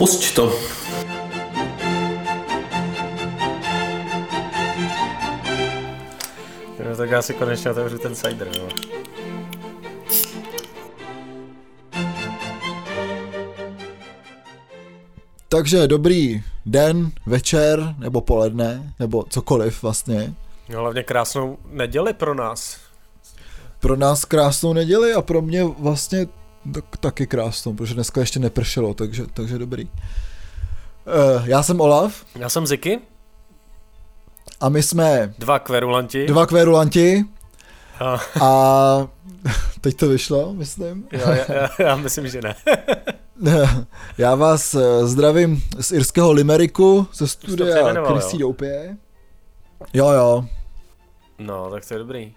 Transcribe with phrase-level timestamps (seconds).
[0.00, 0.48] Pusť to.
[6.88, 8.68] No, tak já si konečně otevřu ten cider, jo.
[15.48, 20.34] Takže dobrý den, večer, nebo poledne, nebo cokoliv vlastně.
[20.68, 22.76] No, hlavně krásnou neděli pro nás.
[23.80, 26.26] Pro nás krásnou neděli a pro mě vlastně
[26.74, 29.84] tak, taky krásnou, protože dneska ještě nepršelo, takže, takže dobrý.
[29.84, 32.24] Uh, já jsem Olaf.
[32.34, 33.00] Já jsem Ziky.
[34.60, 35.34] A my jsme...
[35.38, 36.26] Dva kverulanti.
[36.26, 37.24] Dva kverulanti.
[38.00, 39.08] A, a
[39.80, 41.08] teď to vyšlo, myslím.
[41.12, 42.54] Já, já, já myslím, že ne.
[44.18, 48.96] já vás eh, zdravím z irského Limeriku, ze studia Chrissy Doupě.
[49.94, 50.44] Jo, jo.
[51.38, 52.34] No, tak to je dobrý.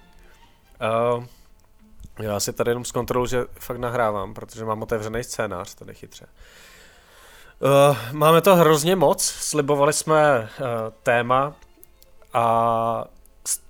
[1.17, 1.23] Uh,
[2.19, 6.25] já si tady jenom zkontroluji, že fakt nahrávám, protože mám otevřený scénář, tady chytře.
[7.59, 10.65] Uh, máme to hrozně moc, slibovali jsme uh,
[11.03, 11.55] téma
[12.33, 13.05] a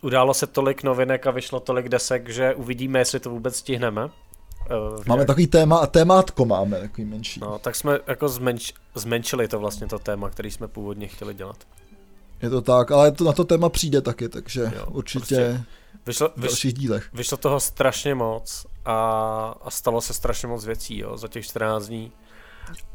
[0.01, 4.05] událo se tolik novinek a vyšlo tolik desek, že uvidíme, jestli to vůbec stihneme.
[4.05, 4.09] Uh,
[5.07, 7.39] máme takový téma a témátko máme, takový menší.
[7.39, 11.57] No, tak jsme jako zmenš, zmenšili to vlastně to téma, který jsme původně chtěli dělat.
[12.41, 15.63] Je to tak, ale to, na to téma přijde taky, takže jo, určitě prostě
[16.05, 17.09] vyšlo, v dalších dílech.
[17.13, 18.95] Vyšlo toho strašně moc a,
[19.63, 22.11] a stalo se strašně moc věcí jo, za těch 14 dní.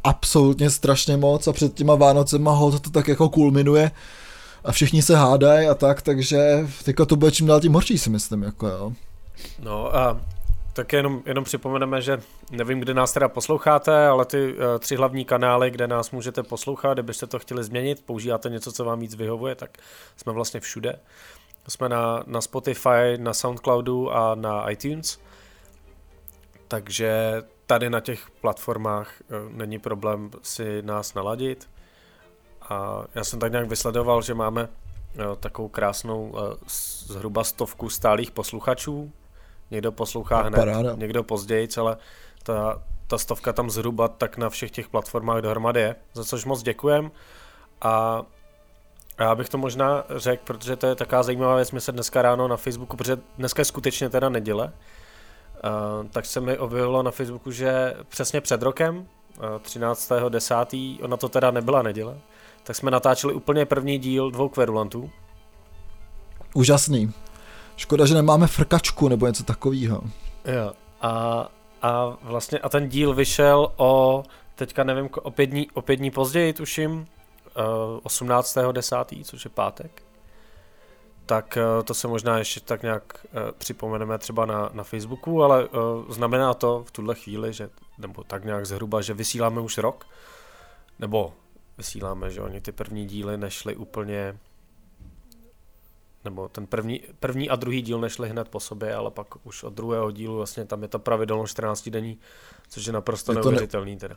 [0.04, 3.90] Absolutně strašně moc a před těma Vánocema ho to tak jako kulminuje
[4.64, 8.10] a všichni se hádají a tak, takže teďka to bude čím dál tím horší si
[8.10, 8.92] myslím, jako jo.
[9.58, 10.20] No a
[10.72, 15.24] tak jenom, jenom připomeneme, že nevím, kde nás teda posloucháte, ale ty uh, tři hlavní
[15.24, 19.54] kanály, kde nás můžete poslouchat, kdybyste to chtěli změnit, používáte něco, co vám víc vyhovuje,
[19.54, 19.70] tak
[20.16, 20.98] jsme vlastně všude.
[21.68, 25.20] Jsme na, na Spotify, na Soundcloudu a na iTunes.
[26.68, 31.70] Takže tady na těch platformách uh, není problém si nás naladit.
[32.68, 36.40] A já jsem tak nějak vysledoval, že máme uh, takovou krásnou uh,
[37.06, 39.12] zhruba stovku stálých posluchačů,
[39.70, 40.94] Někdo poslouchá hned, paráda.
[40.94, 41.96] někdo později, ale
[42.42, 46.62] ta, ta stovka tam zhruba tak na všech těch platformách dohromady je, za což moc
[46.62, 47.10] děkujem.
[47.80, 48.22] A
[49.24, 52.48] já bych to možná řekl, protože to je taková zajímavá věc, my se dneska ráno
[52.48, 57.50] na Facebooku, protože dneska je skutečně teda neděle, uh, tak se mi objevilo na Facebooku,
[57.50, 59.04] že přesně před rokem, uh,
[59.44, 62.18] 13.10., ona to teda nebyla neděle,
[62.62, 65.10] tak jsme natáčeli úplně první díl dvou kverulantů.
[66.54, 67.12] Úžasný.
[67.76, 70.02] Škoda, že nemáme frkačku nebo něco takového.
[70.44, 70.72] Jo.
[71.00, 71.48] A,
[71.82, 74.22] a vlastně a ten díl vyšel o,
[74.54, 77.17] teďka nevím, o pět dní, o pět dní později, tuším, eh,
[77.54, 80.02] 18.10., což je pátek.
[81.26, 85.68] Tak uh, to se možná ještě tak nějak uh, připomeneme třeba na, na Facebooku, ale
[85.68, 90.06] uh, znamená to v tuhle chvíli, že, nebo tak nějak zhruba, že vysíláme už rok,
[90.98, 91.32] nebo
[91.78, 94.38] vysíláme, že oni ty první díly nešly úplně
[96.24, 99.72] nebo ten první, první a druhý díl nešli hned po sobě, ale pak už od
[99.72, 102.18] druhého dílu vlastně tam je to pravidelno 14 denní,
[102.68, 104.16] což je naprosto je neuvěřitelný ne, teda.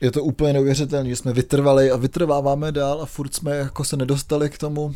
[0.00, 3.96] Je to úplně neuvěřitelný, že jsme vytrvali a vytrváváme dál a furt jsme jako se
[3.96, 4.94] nedostali k tomu,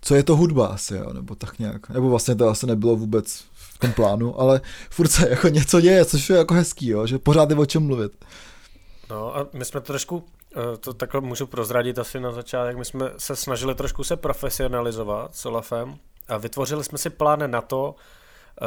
[0.00, 1.88] co je to hudba asi, jo, nebo tak nějak.
[1.88, 4.60] Nebo vlastně to asi nebylo vůbec v tom plánu, ale
[4.90, 7.86] furt se jako něco děje, což je jako hezký, jo, že pořád je o čem
[7.86, 8.12] mluvit.
[9.10, 10.24] No a my jsme trošku
[10.56, 12.76] Eh, to takhle můžu prozradit asi na začátek.
[12.76, 15.98] My jsme se snažili trošku se profesionalizovat s Olafem
[16.28, 17.94] a vytvořili jsme si plán na to,
[18.62, 18.66] eh,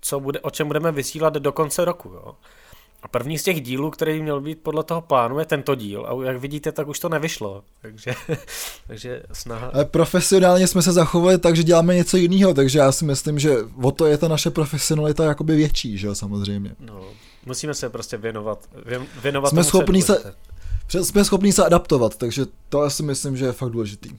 [0.00, 2.08] co bude, o čem budeme vysílat do konce roku.
[2.08, 2.34] Jo.
[3.02, 6.06] A první z těch dílů, který měl být podle toho plánu, je tento díl.
[6.06, 7.64] A jak vidíte, tak už to nevyšlo.
[7.82, 8.14] Takže,
[8.86, 9.70] takže snaha...
[9.74, 13.56] Ale profesionálně jsme se zachovali tak, že děláme něco jiného, takže já si myslím, že
[13.82, 16.74] o to je ta naše profesionalita jakoby větší, že jo, samozřejmě.
[16.80, 17.04] No,
[17.46, 18.68] musíme se prostě věnovat.
[19.22, 20.34] věnovat jsme schopní se,
[21.02, 24.10] jsme schopni se adaptovat, takže to já si myslím, že je fakt důležitý.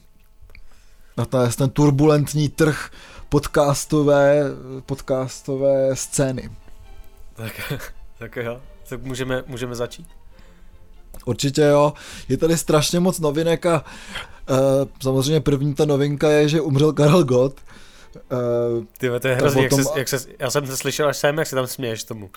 [1.17, 2.89] A to je ten turbulentní trh
[3.29, 4.43] podcastové,
[4.85, 6.49] podcastové scény.
[7.33, 7.73] Tak,
[8.19, 8.61] tak jo,
[8.91, 10.07] tak můžeme, můžeme začít.
[11.25, 11.94] Určitě jo,
[12.29, 13.85] je tady strašně moc novinek a
[14.49, 14.58] uh,
[15.02, 17.55] samozřejmě první ta novinka je, že umřel Karel Gott.
[18.16, 21.38] Uh, Ty, to je hrozný, jak, se, jak se, já jsem se slyšel až sem,
[21.38, 22.29] jak se tam směješ tomu.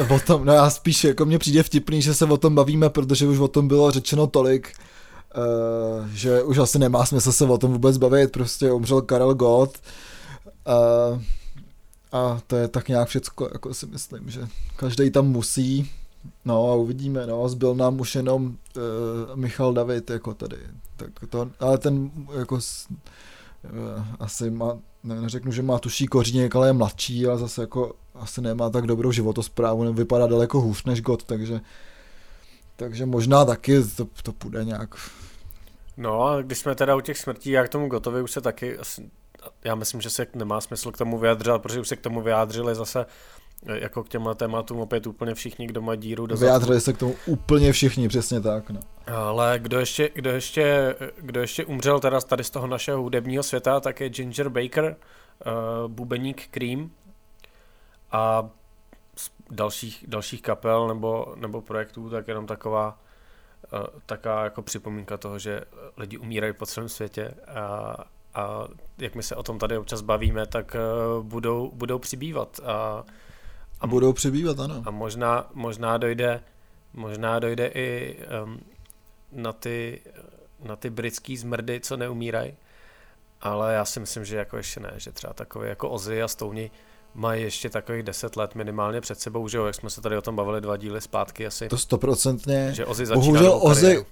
[0.14, 3.26] O tom, no já spíš, jako mně přijde vtipný, že se o tom bavíme, protože
[3.26, 4.72] už o tom bylo řečeno tolik,
[5.36, 9.78] uh, že už asi nemá smysl se o tom vůbec bavit, prostě umřel Karel Gott
[10.66, 11.22] uh,
[12.12, 15.90] a to je tak nějak všecko, jako si myslím, že každý tam musí,
[16.44, 20.56] no a uvidíme, no, zbyl nám už jenom uh, Michal David, jako tady,
[20.96, 22.60] tak to, ale ten jako uh,
[24.20, 28.40] asi má, ne, neřeknu, že má tuší koříněk, ale je mladší, ale zase jako asi
[28.40, 31.60] nemá tak dobrou životosprávu, vypadá daleko hůř než God, takže
[32.76, 34.94] takže možná taky to, to půjde nějak.
[35.96, 38.78] No a když jsme teda u těch smrtí, jak tomu gotovi už se taky,
[39.64, 42.74] já myslím, že se nemá smysl k tomu vyjadřovat, protože už se k tomu vyjádřili
[42.74, 43.06] zase
[43.66, 47.14] jako k těmhle tématům opět úplně všichni, kdo má díru do Vyjádřili se k tomu
[47.26, 48.70] úplně všichni, přesně tak.
[48.70, 48.80] No.
[49.06, 53.80] Ale kdo ještě, kdo, ještě, kdo ještě umřel teda tady z toho našeho hudebního světa,
[53.80, 54.96] tak je Ginger Baker,
[55.46, 56.90] uh, bubeník Cream
[58.12, 58.48] a
[59.16, 62.98] z dalších, dalších kapel nebo, nebo projektů, tak jenom taková
[63.72, 65.60] uh, taková jako připomínka toho, že
[65.96, 68.68] lidi umírají po celém světě a, a
[68.98, 70.76] jak my se o tom tady občas bavíme, tak
[71.16, 73.04] uh, budou, budou přibývat a
[73.82, 74.82] a budou přibývat, ano.
[74.86, 76.40] A možná, možná dojde,
[76.92, 78.60] možná dojde i um,
[79.32, 80.00] na ty,
[80.64, 82.54] na ty britský zmrdy, co neumírají,
[83.40, 86.70] ale já si myslím, že jako ještě ne, že třeba takové jako Ozzy a Stouni
[87.14, 90.22] mají ještě takových deset let minimálně před sebou, že jo, jak jsme se tady o
[90.22, 91.68] tom bavili dva díly zpátky asi.
[91.68, 92.70] To stoprocentně.
[92.74, 94.06] Že Ozzy Bohužel Ozzy,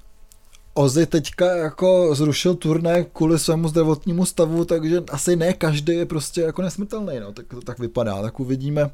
[0.74, 6.40] Ozzy teďka jako zrušil turné kvůli svému zdravotnímu stavu, takže asi ne každý je prostě
[6.40, 8.90] jako nesmrtelný, no, tak to tak vypadá, tak uvidíme,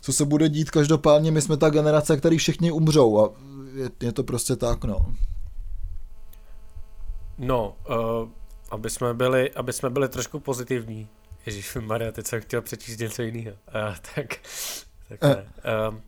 [0.00, 0.70] co se bude dít.
[0.70, 3.30] Každopádně my jsme ta generace, který všichni umřou a
[3.74, 5.14] je, je to prostě tak, no.
[7.38, 8.28] No, uh,
[8.70, 11.08] aby, jsme byli, aby jsme byli trošku pozitivní.
[11.46, 13.56] Ježíš Maria, teď jsem chtěl přečíst něco jiného.
[13.56, 14.26] Uh, tak,
[15.08, 15.30] tak, uh.
[15.90, 15.98] Uh,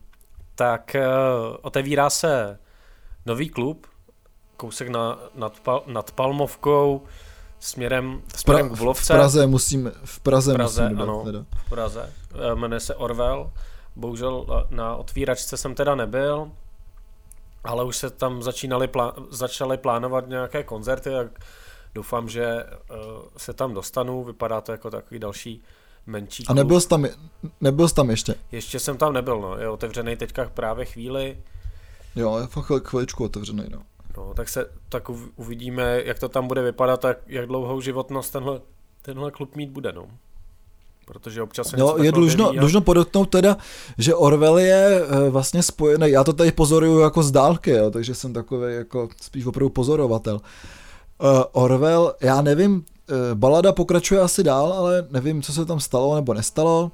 [0.55, 2.59] tak uh, otevírá se
[3.25, 3.87] nový klub,
[4.59, 7.01] kousek na, nad, pal, nad Palmovkou,
[7.59, 9.13] směrem, směrem k Vlovce.
[9.13, 12.13] V Praze musím, v Praze, v Praze musím ano, dodat, v Praze.
[12.55, 13.51] Jmenuje se Orwell.
[13.95, 16.51] Bohužel eh, na otvíračce jsem teda nebyl,
[17.63, 21.29] ale už se tam začínali plá- začaly plánovat nějaké koncerty a
[21.95, 22.97] doufám, že uh,
[23.37, 24.23] se tam dostanu.
[24.23, 25.63] Vypadá to jako takový další
[26.07, 26.57] menší klub.
[26.57, 27.05] A nebyl jsi tam,
[27.61, 28.35] nebyl jsi tam ještě?
[28.51, 29.57] Ještě jsem tam nebyl, no.
[29.57, 31.37] Je otevřený teďka právě chvíli.
[32.15, 33.81] Jo, je fakt chviličku otevřený, no.
[34.17, 38.61] No, tak se tak uvidíme, jak to tam bude vypadat a jak dlouhou životnost tenhle,
[39.01, 40.07] tenhle klub mít bude, no
[41.09, 42.53] protože občas se no, je dlužno, a...
[42.53, 43.57] dlužno podotknout teda,
[43.97, 48.15] že Orwell je e, vlastně spojený, já to tady pozoruju jako z dálky, jo, takže
[48.15, 50.39] jsem takový jako spíš opravdu pozorovatel.
[50.39, 52.85] E, Orwell, já nevím,
[53.33, 56.91] balada pokračuje asi dál, ale nevím, co se tam stalo nebo nestalo,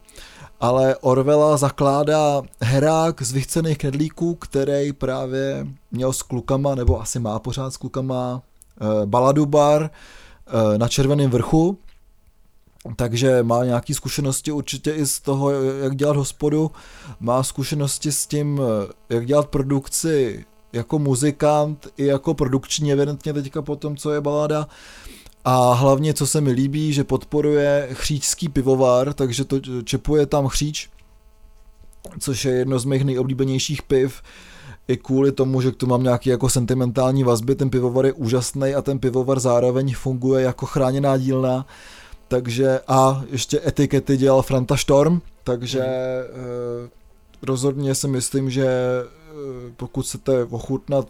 [0.59, 7.39] ale Orwella zakládá herák z vychcených knedlíků, který právě měl s klukama, nebo asi má
[7.39, 8.41] pořád s klukama,
[8.81, 11.77] e, baladu bar e, na Červeném vrchu,
[12.95, 16.71] takže má nějaké zkušenosti určitě i z toho, jak dělat hospodu,
[17.19, 18.62] má zkušenosti s tím,
[19.09, 20.45] jak dělat produkci
[20.75, 24.67] jako muzikant i jako produkční evidentně teďka po tom, co je balada.
[25.45, 30.89] A hlavně, co se mi líbí, že podporuje chříčský pivovar, takže to čepuje tam chříč,
[32.19, 34.21] což je jedno z mých nejoblíbenějších piv,
[34.88, 38.75] i kvůli tomu, že k tomu mám nějaký jako sentimentální vazby, ten pivovar je úžasný
[38.75, 41.65] a ten pivovar zároveň funguje jako chráněná dílna,
[42.27, 46.89] takže a ještě etikety dělal Franta Storm, takže mm.
[47.41, 49.06] rozhodně si myslím, že eh,
[49.77, 51.07] pokud chcete ochutnat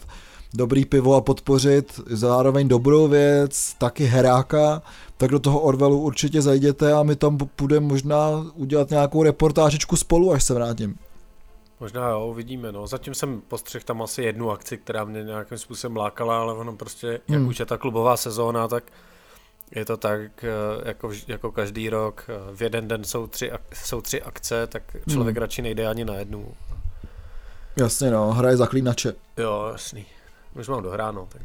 [0.56, 4.82] dobrý pivo a podpořit zároveň dobrou věc, taky heráka,
[5.18, 10.32] tak do toho Orwellu určitě zajděte a my tam půjdeme možná udělat nějakou reportážičku spolu,
[10.32, 10.98] až se vrátím.
[11.80, 12.88] Možná jo, uvidíme, no.
[12.88, 17.08] Zatím jsem postřeh tam asi jednu akci, která mě nějakým způsobem lákala, ale ono prostě,
[17.28, 17.48] jak hmm.
[17.48, 18.84] už je ta klubová sezóna, tak
[19.72, 20.50] je to tak, eh,
[20.88, 25.36] jako, jako každý rok, eh, v jeden den jsou tři, jsou tři akce, tak člověk
[25.36, 25.42] hmm.
[25.42, 26.54] radši nejde ani na jednu.
[27.76, 29.14] Jasně no, hraje zaklínače.
[29.38, 30.06] Jo, jasný.
[30.56, 31.28] Už mám dohráno.
[31.32, 31.42] Tak...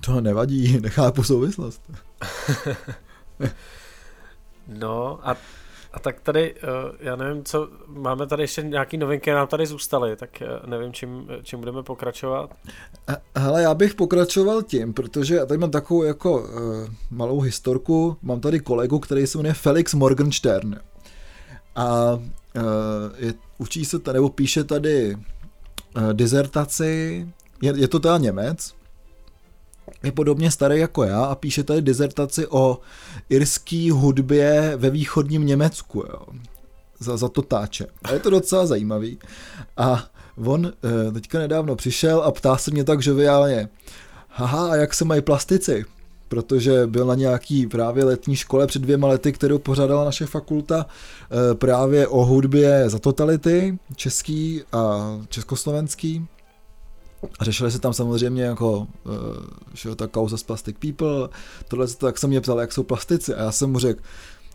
[0.00, 1.90] To nevadí, nechápu souvislost.
[4.68, 5.36] no a
[5.92, 6.60] a tak tady, eh,
[7.00, 11.28] já nevím, co, máme tady ještě nějaký novinky, nám tady zůstaly, tak eh, nevím, čím,
[11.42, 12.54] čím budeme pokračovat.
[13.36, 16.46] Hele, já bych pokračoval tím, protože já tady mám takovou jako uh,
[17.10, 20.76] malou historku, mám tady kolegu, který se jmenuje Felix Morgenstern
[21.76, 22.22] a uh,
[23.16, 27.28] je, učí se tady, nebo píše tady uh, dizertaci,
[27.62, 28.74] je, je to teda Němec,
[30.02, 32.78] je podobně starý jako já a píše tady dizertaci o
[33.28, 36.26] irský hudbě ve východním Německu, jo.
[37.00, 37.86] Za, za to táče.
[38.02, 39.18] A je to docela zajímavý.
[39.76, 40.04] A
[40.44, 40.72] on
[41.08, 43.68] e, teďka nedávno přišel a ptá se mě tak žoviálně,
[44.28, 45.84] haha, a jak se mají plastici?
[46.28, 51.54] protože byl na nějaký právě letní škole před dvěma lety, kterou pořádala naše fakulta e,
[51.54, 56.26] právě o hudbě za totality, český a československý.
[57.38, 58.86] A řešili se tam samozřejmě jako uh,
[59.74, 61.28] že ta kauza z Plastic People,
[61.68, 64.00] tohle tak jsem mě ptal, jak jsou plastici a já jsem mu řekl,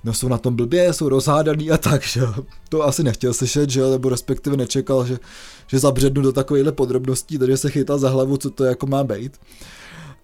[0.03, 2.21] no jsou na tom blbě, jsou rozhádaný a tak, že
[2.69, 5.19] To asi nechtěl slyšet, že nebo respektive nečekal, že,
[5.67, 9.39] že zabřednu do takovýchhle podrobností, takže se chytal za hlavu, co to jako má být.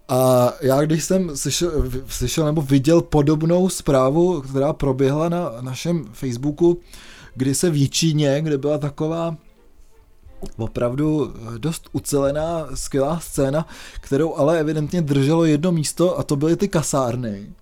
[0.08, 1.70] A já když jsem slyšel,
[2.06, 6.80] slyšel nebo viděl podobnou zprávu, která proběhla na našem Facebooku,
[7.34, 9.36] kdy se v Jičíně, kde byla taková
[10.56, 13.66] opravdu dost ucelená, skvělá scéna,
[14.00, 17.52] kterou ale evidentně drželo jedno místo a to byly ty kasárny.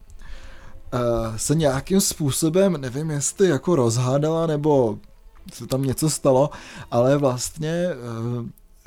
[1.37, 4.99] Se nějakým způsobem, nevím jestli jako rozhádala nebo
[5.55, 6.51] se tam něco stalo,
[6.91, 7.89] ale vlastně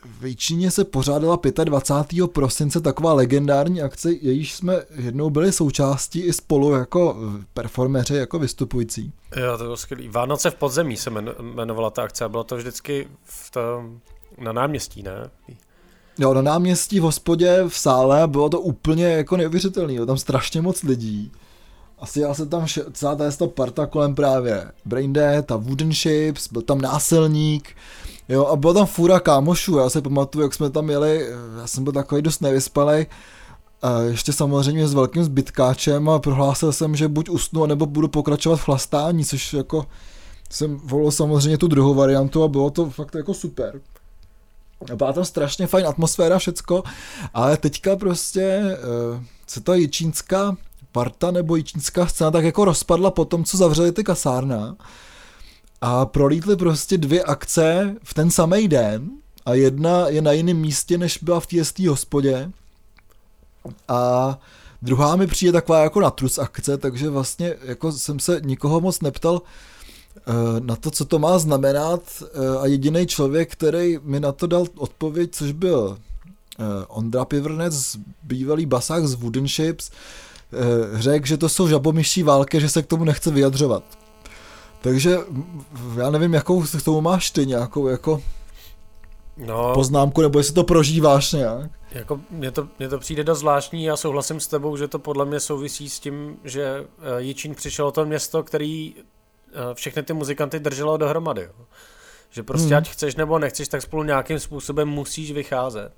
[0.05, 2.27] v Jičíně se pořádala 25.
[2.27, 7.17] prosince taková legendární akce, jejíž jsme jednou byli součástí i spolu jako
[7.53, 9.11] performeři, jako vystupující.
[9.35, 10.09] Jo, to bylo skvělý.
[10.09, 13.99] Vánoce v podzemí se jmenovala ta akce a bylo to vždycky v tom,
[14.37, 15.29] na náměstí, ne?
[16.17, 20.61] Jo, na náměstí v hospodě v sále bylo to úplně jako neuvěřitelný, jo, tam strašně
[20.61, 21.31] moc lidí.
[21.99, 26.81] Asi já se tam celá ta parta kolem právě Braindead a Wooden Shapes, byl tam
[26.81, 27.75] násilník,
[28.29, 31.27] Jo, a byla tam fůra kámošů, já se pamatuju, jak jsme tam jeli,
[31.59, 33.05] já jsem byl takový dost nevyspalý,
[33.81, 38.55] a ještě samozřejmě s velkým zbytkáčem a prohlásil jsem, že buď usnu, nebo budu pokračovat
[38.55, 39.85] v chlastání, což jako
[40.49, 43.81] jsem volil samozřejmě tu druhou variantu a bylo to fakt jako super.
[44.95, 46.83] Byla tam strašně fajn atmosféra, všecko,
[47.33, 48.77] ale teďka prostě
[49.47, 50.57] se ta jičínská
[50.91, 54.75] parta nebo jičínská scéna tak jako rozpadla po tom, co zavřeli ty kasárna
[55.81, 59.09] a prolítly prostě dvě akce v ten samý den
[59.45, 62.51] a jedna je na jiném místě, než byla v té hospodě
[63.87, 64.39] a
[64.81, 69.41] druhá mi přijde taková jako natrus akce, takže vlastně jako jsem se nikoho moc neptal
[70.15, 70.21] eh,
[70.59, 74.65] na to, co to má znamenat eh, a jediný člověk, který mi na to dal
[74.75, 75.97] odpověď, což byl
[76.59, 79.91] eh, Ondra Pivernec, bývalý basák z Wooden Shapes,
[80.93, 84.00] řekl, že to jsou žabomyší války, že se k tomu nechce vyjadřovat.
[84.81, 85.17] Takže
[85.97, 88.21] já nevím, jakou k tomu máš ty nějakou jako
[89.37, 91.71] no, poznámku, nebo jestli to prožíváš nějak.
[91.91, 95.25] Jako mně to, mně to přijde dost zvláštní, já souhlasím s tebou, že to podle
[95.25, 96.85] mě souvisí s tím, že
[97.17, 101.41] eh, Jičín přišel to město, který eh, všechny ty muzikanty drželo dohromady.
[101.41, 101.65] Jo.
[102.29, 102.77] Že prostě hmm.
[102.77, 105.91] ať chceš nebo nechceš, tak spolu nějakým způsobem musíš vycházet.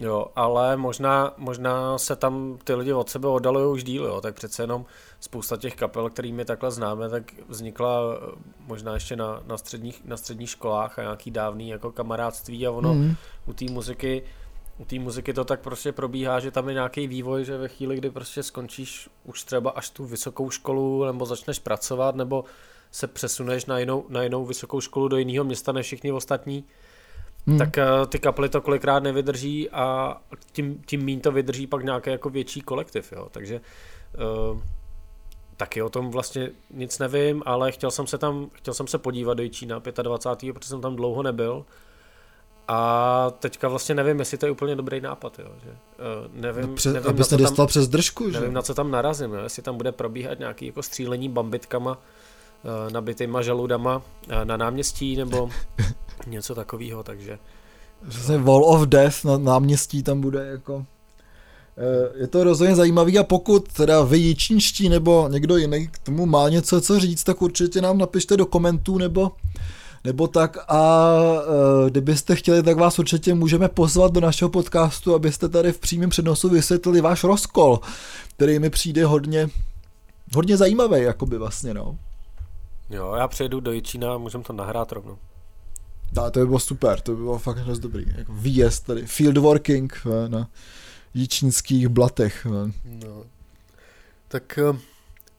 [0.00, 4.34] Jo, ale možná, možná se tam ty lidi od sebe oddalují už díl, jo, tak
[4.34, 4.84] přece jenom
[5.20, 10.16] spousta těch kapel, kterými takhle známe, tak vznikla eh, možná ještě na, na, středních, na
[10.16, 13.14] středních školách a nějaký dávný jako kamarádství a ono mm.
[13.46, 14.22] u té muziky
[14.78, 17.96] u té muziky to tak prostě probíhá, že tam je nějaký vývoj, že ve chvíli,
[17.96, 22.44] kdy prostě skončíš už třeba až tu vysokou školu, nebo začneš pracovat, nebo
[22.90, 26.64] se přesuneš na jinou, na jinou vysokou školu do jiného města než všichni ostatní,
[27.50, 27.58] hmm.
[27.58, 30.16] tak uh, ty kapely to kolikrát nevydrží a
[30.52, 33.28] tím, tím mín to vydrží pak nějaký jako větší kolektiv, jo.
[33.30, 33.60] Takže
[34.50, 34.60] uh,
[35.56, 39.34] taky o tom vlastně nic nevím, ale chtěl jsem se tam, chtěl jsem se podívat
[39.34, 40.52] do Jičína 25.
[40.52, 41.64] protože jsem tam dlouho nebyl.
[42.68, 45.76] A teďka vlastně nevím, jestli to je úplně dobrý nápad, jo, že uh,
[46.40, 48.40] nevím, no přes, nevím abys nedostal přes držku, že?
[48.40, 51.98] Nevím, na co tam narazím, jo, jestli tam bude probíhat nějaký jako střílení bambitkama,
[52.92, 55.50] nabitýma žaludama uh, na náměstí, nebo
[56.26, 57.38] něco takového, takže...
[58.08, 60.86] Přesně Wall of Death na náměstí tam bude jako...
[62.14, 66.48] Je to rozhodně zajímavý a pokud teda vy jičínští nebo někdo jiný k tomu má
[66.48, 69.32] něco co říct, tak určitě nám napište do komentů nebo
[70.04, 71.12] nebo tak a
[71.88, 76.48] kdybyste chtěli, tak vás určitě můžeme pozvat do našeho podcastu, abyste tady v přímém přenosu
[76.48, 77.80] vysvětlili váš rozkol,
[78.36, 79.48] který mi přijde hodně,
[80.34, 81.98] hodně zajímavý, jakoby vlastně, no.
[82.90, 85.18] Jo, já přejdu do Jičína a můžeme to nahrát rovnou.
[86.12, 88.04] Dá, to by bylo super, to by bylo fakt dost dobrý.
[88.16, 90.48] Jako výjezd tady, field working na
[91.14, 92.46] jičínských blatech.
[92.84, 93.24] No.
[94.28, 94.58] Tak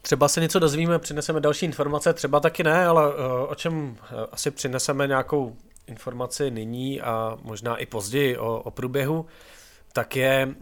[0.02, 3.16] Třeba se něco dozvíme, přineseme další informace, třeba taky ne, ale uh,
[3.48, 3.98] o čem uh,
[4.32, 5.56] asi přineseme nějakou
[5.88, 9.26] informaci nyní a možná i později o, o průběhu,
[9.94, 10.56] tak je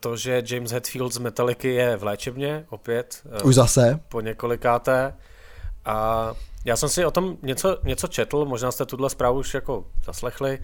[0.00, 3.22] to, že James Hetfield z Metallica je v léčebně opět.
[3.44, 4.00] Už zase?
[4.08, 5.14] Po několikáté.
[5.84, 9.84] A já jsem si o tom něco, něco četl, možná jste tuhle zprávu už jako
[10.04, 10.58] zaslechli.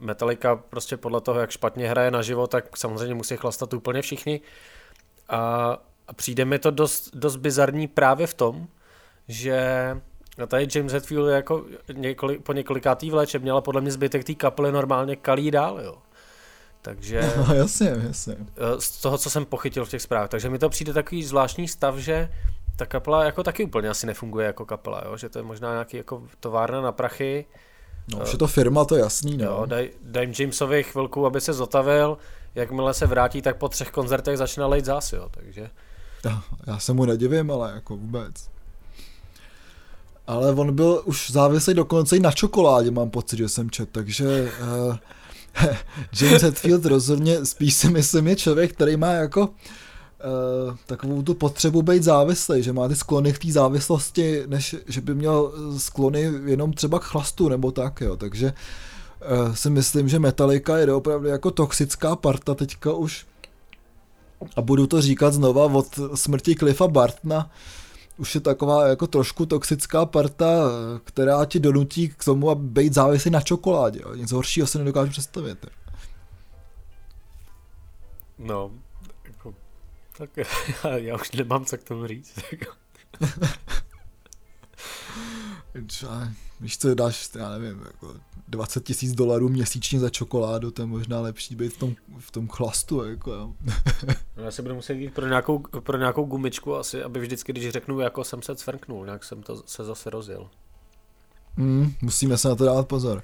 [0.00, 4.40] Metallica prostě podle toho, jak špatně hraje na život, tak samozřejmě musí chlastat úplně všichni.
[5.28, 5.76] A
[6.08, 8.68] a přijde mi to dost, dost bizarní právě v tom,
[9.28, 9.60] že
[10.46, 14.72] tady James Hetfield jako několik, po několikátý v léčebně, ale podle mě zbytek té kapely
[14.72, 15.98] normálně kalí dál, jo.
[16.82, 17.32] Takže...
[17.48, 18.36] No, jasně, jasně.
[18.40, 20.28] Eh, z toho, co jsem pochytil v těch zprávách.
[20.28, 22.28] Takže mi to přijde takový zvláštní stav, že
[22.76, 25.16] ta kapela jako taky úplně asi nefunguje jako kapela, jo?
[25.16, 27.46] že to je možná nějaký jako továrna na prachy.
[28.12, 29.44] No, už je to firma, to je jasný, no.
[29.44, 32.18] Jo, daj, daj Jamesovi chvilku, aby se zotavil,
[32.54, 35.70] jakmile se vrátí, tak po třech koncertech začne lejt zás, jo, takže...
[36.24, 38.50] Já, já se mu nedivím, ale jako vůbec.
[40.26, 44.52] Ale on byl už závislý dokonce i na čokoládě, mám pocit, že jsem čet, takže
[44.62, 44.96] uh,
[46.20, 49.48] James Hetfield rozhodně spíš si myslím je člověk, který má jako
[50.24, 55.00] uh, takovou tu potřebu být závislý, že má ty sklony k té závislosti, než že
[55.00, 58.52] by měl sklony jenom třeba k chlastu nebo tak, jo, takže
[59.46, 63.26] uh, si myslím, že Metallica je opravdu jako toxická parta teďka už
[64.56, 67.50] a budu to říkat znova od smrti Cliffa Bartna,
[68.18, 70.46] už je taková jako trošku toxická parta,
[71.04, 74.00] která ti donutí k tomu, aby být závislý na čokoládě.
[74.02, 74.14] Jo.
[74.14, 75.66] Nic horšího si nedokážu představit.
[78.38, 78.70] No, jako,
[80.18, 82.38] tak já, já už nemám co k tomu říct.
[82.52, 82.72] Jako.
[86.60, 88.14] Víš co, dáš, já nevím, jako
[88.48, 92.48] 20 tisíc dolarů měsíčně za čokoládu, to je možná lepší být v tom, v tom
[92.48, 93.52] chlastu, jako jo.
[94.36, 97.70] no já se budu muset jít pro nějakou, pro nějakou gumičku asi, aby vždycky, když
[97.70, 100.50] řeknu, jako jsem se cvrknul, nějak jsem to se zase rozjel.
[101.56, 103.22] Mm, musíme se na to dát pozor.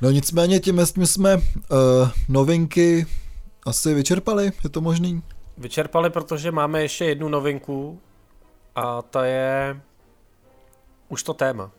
[0.00, 1.42] No nicméně tím jsme uh,
[2.28, 3.06] novinky
[3.66, 5.22] asi vyčerpali, je to možný?
[5.58, 8.00] Vyčerpali, protože máme ještě jednu novinku
[8.74, 9.80] a ta je
[11.08, 11.70] už to téma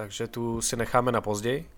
[0.00, 1.68] takže tu si necháme na později.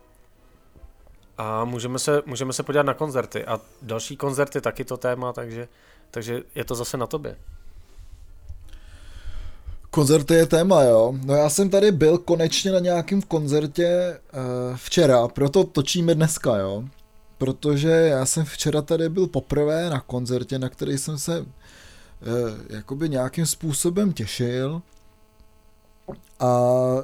[1.39, 3.45] A můžeme se, můžeme se podívat na koncerty.
[3.45, 5.69] A další koncerty taky to téma, takže,
[6.11, 7.37] takže je to zase na tobě.
[9.91, 11.15] Koncerty je téma, jo.
[11.25, 16.85] No já jsem tady byl konečně na nějakém koncertě uh, včera, proto točíme dneska, jo.
[17.43, 21.47] Protože já jsem včera tady byl poprvé na koncertě, na který jsem se uh,
[22.71, 24.83] jakoby nějakým způsobem těšil
[26.41, 26.53] a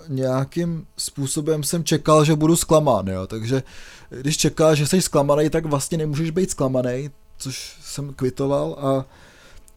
[0.08, 3.62] nějakým způsobem jsem čekal, že budu zklamán, jo, takže
[4.10, 9.04] když čekáš, že jsi zklamaný, tak vlastně nemůžeš být zklamaný, což jsem kvitoval a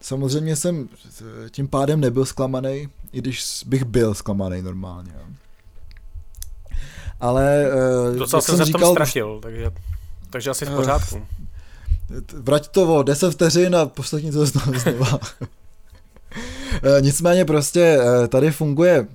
[0.01, 0.89] samozřejmě jsem
[1.51, 5.25] tím pádem nebyl zklamaný, i když bych byl zklamaný normálně, jo.
[7.19, 7.65] Ale
[8.13, 9.71] eh, Docela jsem se říkal, v tom ztratil, takže,
[10.31, 11.27] takže asi v eh, pořádku.
[12.33, 15.19] Vrať to o 10 vteřin a poslední to znova.
[16.83, 19.07] Eh, nicméně prostě tady funguje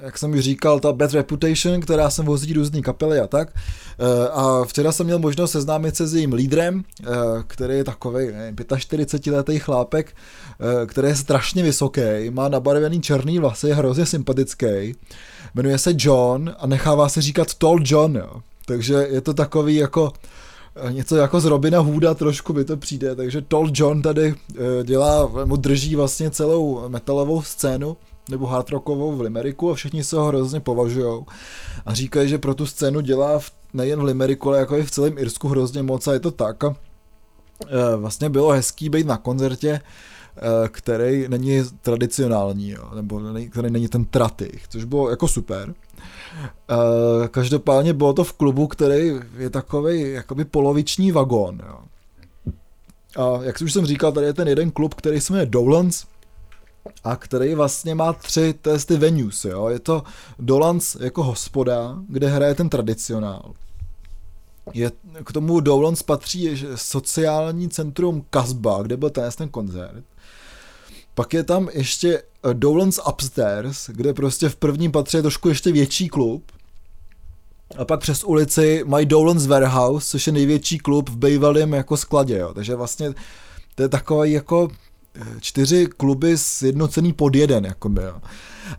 [0.00, 3.48] jak jsem už říkal, ta Bad Reputation, která sem vozí různý kapely a tak.
[3.54, 7.06] Eh, a včera jsem měl možnost seznámit se s jejím lídrem, eh,
[7.46, 8.28] který je takový
[8.76, 10.16] 45-letý chlápek,
[10.60, 12.00] eh, který je strašně vysoký,
[12.30, 14.94] má nabarvený černý vlasy, je hrozně sympatický.
[15.54, 18.40] Jmenuje se John a nechává se říkat Tall John, jo.
[18.66, 20.12] Takže je to takový jako
[20.90, 24.34] něco jako z Robina Hooda trošku by to přijde, takže Tall John tady
[24.84, 27.96] dělá, mu drží vlastně celou metalovou scénu
[28.30, 31.24] nebo hard rockovou v Limeriku a všichni se ho hrozně považují
[31.86, 34.90] a říkají, že pro tu scénu dělá v, nejen v Limeriku, ale jako i v
[34.90, 36.64] celém Irsku hrozně moc a je to tak.
[36.64, 36.76] A,
[37.68, 39.80] e, vlastně bylo hezký být na koncertě, e,
[40.68, 45.74] který není tradicionální, jo, nebo který není ten tratych, což bylo jako super.
[45.96, 51.62] E, každopádně bylo to v klubu, který je takový jakoby poloviční vagón.
[51.66, 51.78] Jo.
[53.16, 56.04] A jak už jsem říkal, tady je ten jeden klub, který se jmenuje Dowlands,
[57.04, 59.68] a který vlastně má tři testy venues, jo.
[59.68, 60.02] Je to
[60.38, 63.52] Dolans jako hospoda, kde hraje ten tradicionál.
[64.74, 64.92] Je,
[65.24, 70.04] k tomu Dolans patří sociální centrum Kasba, kde byl ten, ten koncert.
[71.14, 76.08] Pak je tam ještě Dolans Upstairs, kde prostě v prvním patře je trošku ještě větší
[76.08, 76.42] klub.
[77.78, 82.38] A pak přes ulici mají Dolans Warehouse, což je největší klub v bývalém jako skladě,
[82.38, 82.54] jo.
[82.54, 83.14] Takže vlastně
[83.74, 84.68] to je takový jako
[85.40, 88.14] čtyři kluby sjednocený pod jeden, jako by, jo.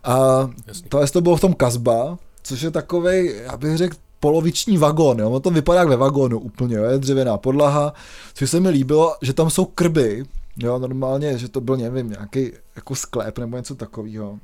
[0.04, 0.50] A
[0.88, 5.30] to, to bylo v tom Kazba, což je takový, já bych řekl, poloviční vagón, jo,
[5.30, 7.92] on to vypadá jak ve vagónu úplně, jo, je dřevěná podlaha,
[8.34, 10.24] což se mi líbilo, že tam jsou krby,
[10.58, 14.38] jo, normálně, že to byl, nevím, nějaký jako sklep nebo něco takového.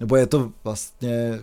[0.00, 1.40] Nebo je to vlastně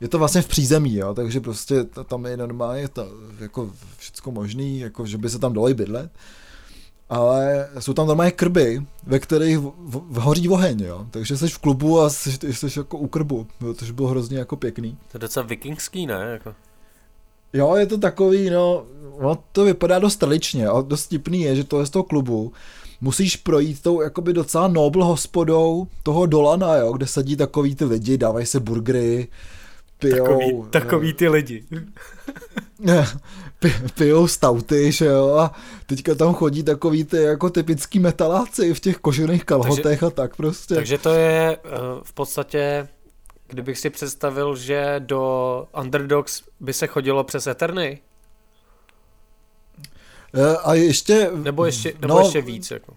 [0.00, 4.80] je to vlastně v přízemí, jo, takže prostě tam je normálně to, jako všecko možný,
[4.80, 6.10] jako že by se tam dalo i bydlet
[7.08, 9.58] ale jsou tam normálně krby, ve kterých
[10.18, 11.06] hoří oheň, jo.
[11.10, 14.98] Takže jsi v klubu a jsi, jsi jako u krbu, což bylo hrozně jako pěkný.
[15.12, 16.14] To je docela vikingský, ne?
[16.32, 16.54] Jako...
[17.54, 18.84] Jo, je to takový, no,
[19.20, 22.52] no, to vypadá dost tradičně a dost tipný je, že to je z toho klubu
[23.00, 28.18] musíš projít tou jakoby docela nobl hospodou toho Dolana, jo, kde sedí takový ty lidi,
[28.18, 29.28] dávají se burgery,
[29.98, 30.24] pijou...
[30.24, 31.64] Takový, takový ty lidi.
[33.94, 35.54] pijou stauty, že jo, a
[35.86, 40.36] teďka tam chodí takový ty jako typický metaláci v těch kožených kalhotech takže, a tak
[40.36, 40.74] prostě.
[40.74, 41.70] Takže to je uh,
[42.02, 42.88] v podstatě,
[43.48, 48.00] kdybych si představil, že do Underdogs by se chodilo přes Eterny?
[50.34, 51.30] Uh, a ještě...
[51.34, 52.96] Nebo ještě, nebo no, ještě víc, jako.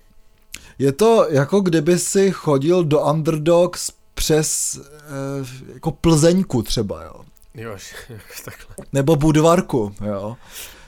[0.79, 7.13] je to jako kdyby si chodil do Underdogs přes eh, jako Plzeňku třeba, jo.
[7.55, 7.77] Jo,
[8.45, 8.75] takhle.
[8.93, 10.35] Nebo Budvarku, jo.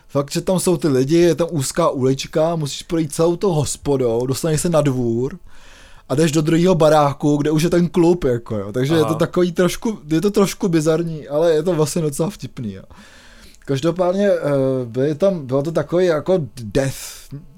[0.08, 4.26] Fakt, že tam jsou ty lidi, je tam úzká ulička, musíš projít celou tou hospodou,
[4.26, 5.40] dostaneš se na dvůr
[6.10, 8.72] a jdeš do druhého baráku, kde už je ten klub, jako jo.
[8.72, 9.00] Takže Aha.
[9.00, 12.84] je to takový trošku, je to trošku bizarní, ale je to vlastně docela vtipný, jo.
[13.70, 14.40] Každopádně eh,
[14.86, 16.96] byly tam, bylo to takový jako death,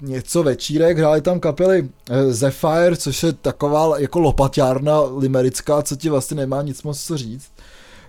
[0.00, 6.08] něco večírek, hráli tam kapely eh, Zephyr, což je taková jako lopaťárna limerická, co ti
[6.08, 7.52] vlastně nemá nic moc co říct.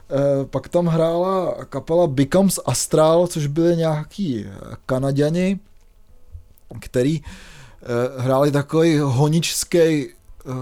[0.10, 4.46] Eh, pak tam hrála kapela Becomes Astral, což byly nějaký
[4.86, 5.60] Kanaděni,
[6.80, 7.22] který
[8.18, 10.08] hráli takový honičský,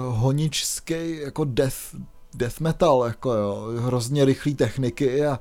[0.09, 1.75] honičský jako death,
[2.35, 5.39] death metal, jako jo, hrozně rychlý techniky a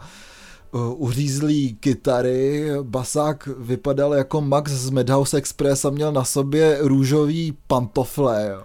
[0.72, 7.57] Uh, uřízlý kytary, basák vypadal jako Max z Madhouse Express a měl na sobě růžový
[7.66, 8.62] pantofle, jo.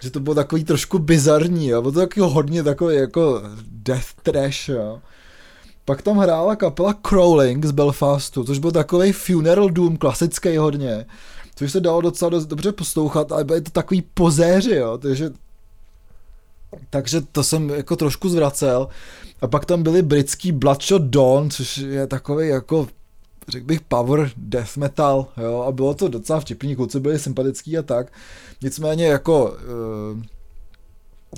[0.00, 1.80] Že to bylo takový trošku bizarní, jo.
[1.82, 5.00] Bylo to taky hodně takový jako death trash, jo.
[5.84, 11.06] Pak tam hrála kapela Crawling z Belfastu, což byl takový funeral doom, klasický hodně,
[11.60, 15.30] což se dalo docela dost dobře poslouchat, ale byly to takový pozéři, jo, takže
[16.90, 18.88] takže to jsem jako trošku zvracel.
[19.40, 22.88] A pak tam byli britský Bloodshot Dawn, což je takový jako
[23.48, 27.82] řekl bych power death metal, jo, a bylo to docela vtipný, kluci byli sympatický a
[27.82, 28.12] tak.
[28.62, 30.22] Nicméně jako uh,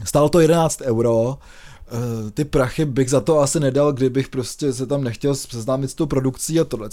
[0.04, 4.86] stálo to 11 euro, uh, ty prachy bych za to asi nedal, kdybych prostě se
[4.86, 6.90] tam nechtěl seznámit s tou produkcí a tohle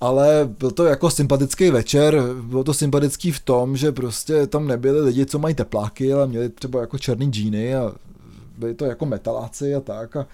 [0.00, 5.00] ale byl to jako sympatický večer, bylo to sympatický v tom, že prostě tam nebyli
[5.00, 7.92] lidi, co mají tepláky, ale měli třeba jako černý džíny a
[8.58, 10.26] byli to jako metaláci a tak a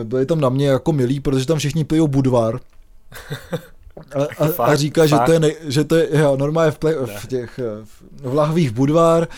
[0.00, 2.60] e, byli tam na mě jako milí, protože tam všichni pijou Budvar.
[4.14, 6.94] A, a, a říká, že to je, nej, že to je jo, normálně v, play,
[6.94, 7.60] v těch
[8.22, 9.28] v lahvích Budvar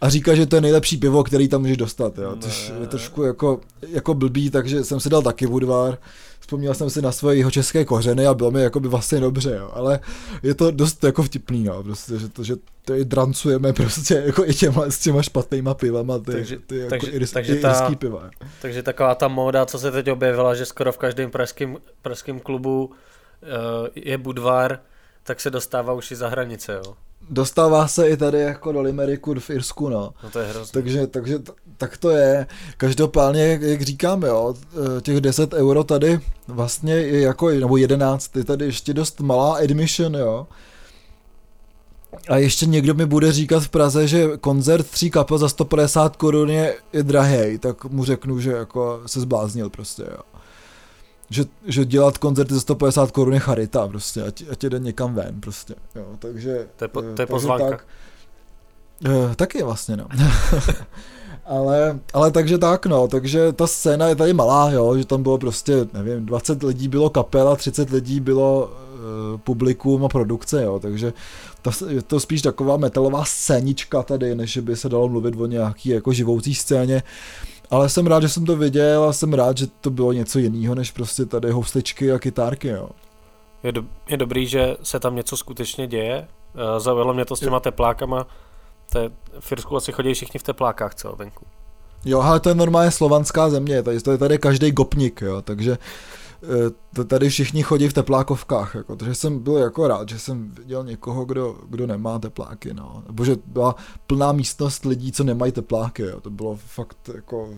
[0.00, 3.22] a říká, že to je nejlepší pivo, který tam můžeš dostat, jo, což je trošku
[3.22, 5.98] jako, jako blbý, takže jsem si dal taky Budvar
[6.44, 9.56] vzpomněl jsem si na svoje jeho české kořeny a bylo mi jako by vlastně dobře,
[9.56, 9.70] jo.
[9.72, 10.00] ale
[10.42, 11.82] je to dost jako vtipný, jo.
[11.82, 12.54] Prostě, že to, že
[12.84, 17.10] tady drancujeme prostě jako i těma, s těma špatnýma pivama, ty, takže, ty jako takže,
[17.10, 18.22] iris, takže ta, piva.
[18.24, 18.48] Jo.
[18.62, 22.84] Takže taková ta móda, co se teď objevila, že skoro v každém pražském, pražském klubu
[22.84, 22.92] uh,
[23.94, 24.80] je Budvar,
[25.22, 26.94] tak se dostává už i za hranice, jo
[27.30, 30.14] dostává se i tady jako do Limeriku v Irsku, no.
[30.22, 30.72] no to je hrozný.
[30.72, 31.38] Takže, takže
[31.76, 32.46] tak to je.
[32.76, 38.44] Každopádně, jak říkám, jo, eh, těch 10 euro tady vlastně je jako, nebo 11, je
[38.44, 40.46] tady ještě dost malá admission, jo.
[42.28, 46.50] A ještě někdo mi bude říkat v Praze, že koncert tří kapel za 150 korun
[46.50, 50.34] je, je drahý, tak mu řeknu, že jako se zbláznil prostě, jo
[51.30, 55.40] že, že dělat koncerty za 150 korun je charita prostě, ať, ať jde někam ven
[55.40, 56.68] prostě, jo, takže...
[56.76, 57.70] To je, po, to je pozvánka.
[57.70, 57.86] Tak,
[59.08, 60.06] uh, taky vlastně, no.
[61.46, 65.38] ale, ale takže tak, no, takže ta scéna je tady malá, jo, že tam bylo
[65.38, 71.12] prostě, nevím, 20 lidí bylo kapela, 30 lidí bylo uh, publikum a produkce, jo, takže
[71.62, 75.88] ta, je to spíš taková metalová scénička tady, než by se dalo mluvit o nějaký
[75.88, 77.02] jako živoucí scéně.
[77.70, 80.74] Ale jsem rád, že jsem to viděl a jsem rád, že to bylo něco jiného,
[80.74, 82.88] než prostě tady housličky a kytárky, jo.
[83.62, 86.28] Je, do, je dobrý, že se tam něco skutečně děje.
[86.54, 88.26] Uh, zaujalo mě to s těma teplákama.
[88.94, 91.44] Je, v Firsku asi chodí všichni v teplákách, co venku.
[92.04, 95.78] Jo, ale to je normálně slovanská země, tady, to je tady každý gopnik, jo, takže
[97.00, 100.84] eh, tady všichni chodí v teplákovkách, jako, takže jsem byl jako rád, že jsem viděl
[100.84, 103.02] někoho, kdo, kdo nemá tepláky, no.
[103.06, 103.76] Nebo že byla
[104.06, 106.20] plná místnost lidí, co nemají tepláky, jo.
[106.20, 107.48] to bylo fakt jako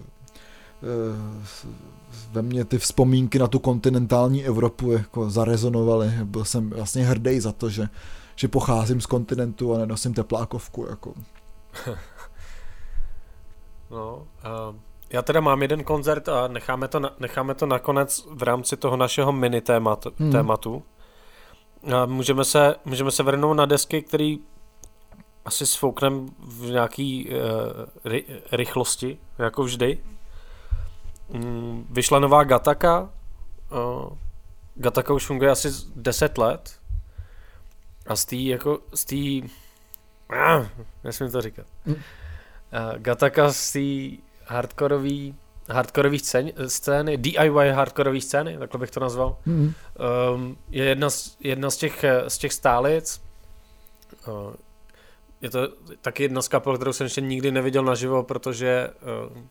[0.82, 1.66] eh,
[2.32, 7.52] ve mně ty vzpomínky na tu kontinentální Evropu jako zarezonovaly, byl jsem vlastně hrdý za
[7.52, 7.88] to, že,
[8.36, 11.14] že pocházím z kontinentu a nenosím teplákovku, jako.
[13.90, 14.76] No, uh,
[15.10, 18.96] já teda mám jeden koncert a necháme to, na, necháme to nakonec v rámci toho
[18.96, 20.12] našeho mini tématu.
[20.18, 20.32] Hmm.
[20.32, 20.82] tématu.
[21.94, 24.38] A můžeme, se, můžeme se vrhnout na desky, který
[25.44, 27.34] asi svouknem v nějaký uh,
[28.04, 29.98] ry, rychlosti, jako vždy.
[31.28, 33.10] Um, vyšla nová Gataka.
[33.72, 34.08] Uh,
[34.74, 36.80] Gataka už funguje asi 10 let.
[38.06, 39.48] A z té jako, z té...
[40.36, 40.66] Ah,
[41.04, 41.66] nesmím to říkat.
[41.84, 41.94] Hmm.
[41.94, 42.00] Uh,
[42.98, 45.34] Gataka z té hardkorový
[45.68, 49.36] hardkorový scén, scény, DIY hardkorový scény, takhle bych to nazval.
[49.46, 49.72] Mm-hmm.
[50.34, 53.22] Um, je jedna z, jedna z těch, z těch stálic.
[54.28, 54.54] Uh,
[55.40, 55.68] je to
[56.00, 58.90] taky jedna z kapel, kterou jsem ještě nikdy neviděl naživo, protože
[59.32, 59.42] uh,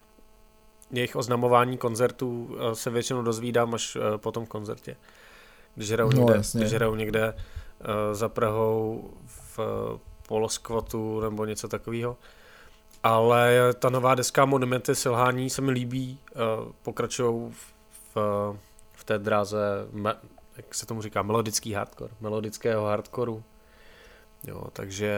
[0.92, 4.96] jejich oznamování koncertů uh, se většinou dozvídám až uh, po tom koncertě.
[5.76, 7.34] Když hrajou no, někde, když hrajou někde
[8.12, 9.60] za Prahou v
[10.28, 12.18] poloskvatu nebo něco takového.
[13.04, 17.52] Ale ta nová deska Monumenty selhání se mi líbí, uh, pokračují
[18.14, 18.18] v,
[18.94, 19.88] v, té dráze,
[20.58, 23.44] jak se tomu říká, melodický hardcore, melodického hardcoreu.
[24.48, 25.16] Jo, takže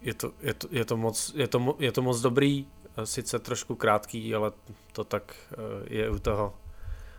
[0.00, 2.66] je to, je to, je to, moc, je to, je to moc dobrý,
[3.04, 4.52] sice trošku krátký, ale
[4.92, 5.56] to tak eh,
[5.94, 6.54] je u toho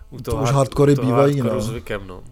[0.10, 1.62] u toho, to už hardcore bývají, no.
[1.62, 2.24] zvykem, no.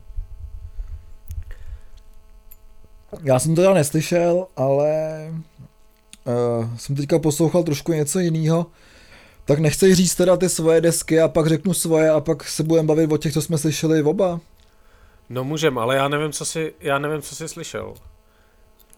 [3.24, 4.92] Já jsem to teda neslyšel, ale
[6.26, 8.66] uh, jsem teďka poslouchal trošku něco jiného.
[9.46, 12.88] Tak nechceš říct teda ty svoje desky a pak řeknu svoje a pak se budeme
[12.88, 14.40] bavit o těch, co jsme slyšeli oba?
[15.30, 17.94] No můžem, ale já nevím, co jsi, já nevím, co jsi slyšel.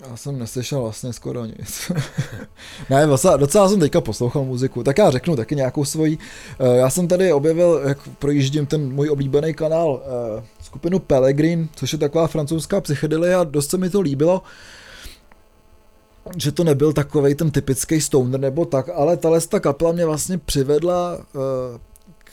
[0.10, 1.92] Já jsem neslyšel vlastně skoro nic.
[2.90, 6.18] ne, docela, docela jsem teďka poslouchal muziku, tak já řeknu taky nějakou svoji.
[6.60, 11.94] Eh, já jsem tady objevil, jak projíždím ten můj oblíbený kanál, eh, skupinu Pellegrin, což
[11.94, 14.42] je taková francouzská psychedelia, dost se mi to líbilo
[16.38, 21.18] že to nebyl takový ten typický stoner nebo tak, ale ta kapela mě vlastně přivedla
[21.18, 21.42] uh,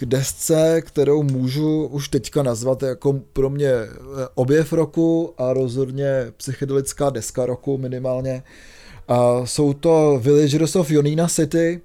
[0.07, 3.89] desce, kterou můžu už teďka nazvat jako pro mě eh,
[4.35, 8.43] objev roku a rozhodně psychedelická deska roku minimálně.
[9.09, 11.81] A jsou to Villagers of Jonina City,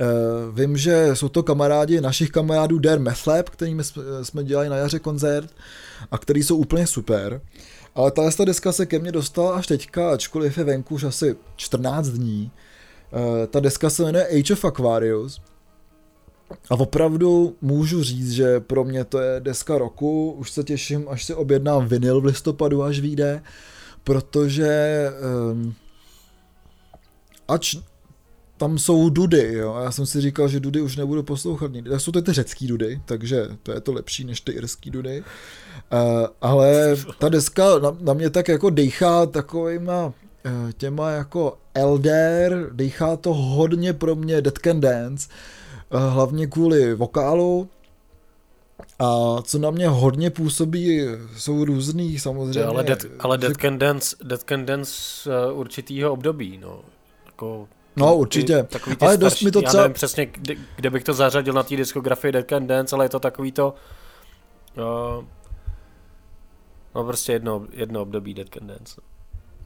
[0.00, 3.82] Uh, vím, že jsou to kamarádi našich kamarádů Der Methlab, kterými
[4.22, 5.50] jsme dělali na jaře koncert
[6.10, 7.40] a který jsou úplně super.
[7.94, 12.08] Ale ta deska se ke mně dostala až teďka, ačkoliv je venku už asi 14
[12.08, 12.50] dní.
[13.50, 15.40] Ta deska se jmenuje Age of Aquarius
[16.70, 21.24] a opravdu můžu říct, že pro mě to je deska roku, už se těším, až
[21.24, 23.42] si objednám vinyl v listopadu, až vyjde,
[24.04, 25.04] protože
[25.52, 25.74] um,
[27.48, 27.76] ač
[28.56, 31.90] tam jsou dudy, jo, a já jsem si říkal, že dudy už nebudu poslouchat nikdy.
[31.90, 35.24] Tak jsou to ty řecký dudy, takže to je to lepší než ty irský dudy.
[35.92, 40.12] Uh, ale ta deska na, na mě tak jako dejchá takovýma uh,
[40.76, 45.57] těma jako Elder, dejchá to hodně pro mě Dead Can Dance, Eh,
[45.90, 47.68] hlavně kvůli vokálu,
[48.98, 51.00] a co na mě hodně působí,
[51.36, 52.64] jsou různý samozřejmě.
[52.64, 54.92] ale Dead, ale Dead, Can Dance, Dead Can Dance
[55.50, 56.80] uh, určitýho období, no.
[57.26, 59.80] Jako, no určitě, takový ale starší, dost mi to třeba...
[59.80, 63.04] Já nevím přesně, kde, kde, bych to zařadil na té diskografii Dead Can Dance, ale
[63.04, 63.74] je to takový to...
[64.76, 65.24] Uh,
[66.94, 69.00] no prostě jedno, jedno období Dead Can Dance.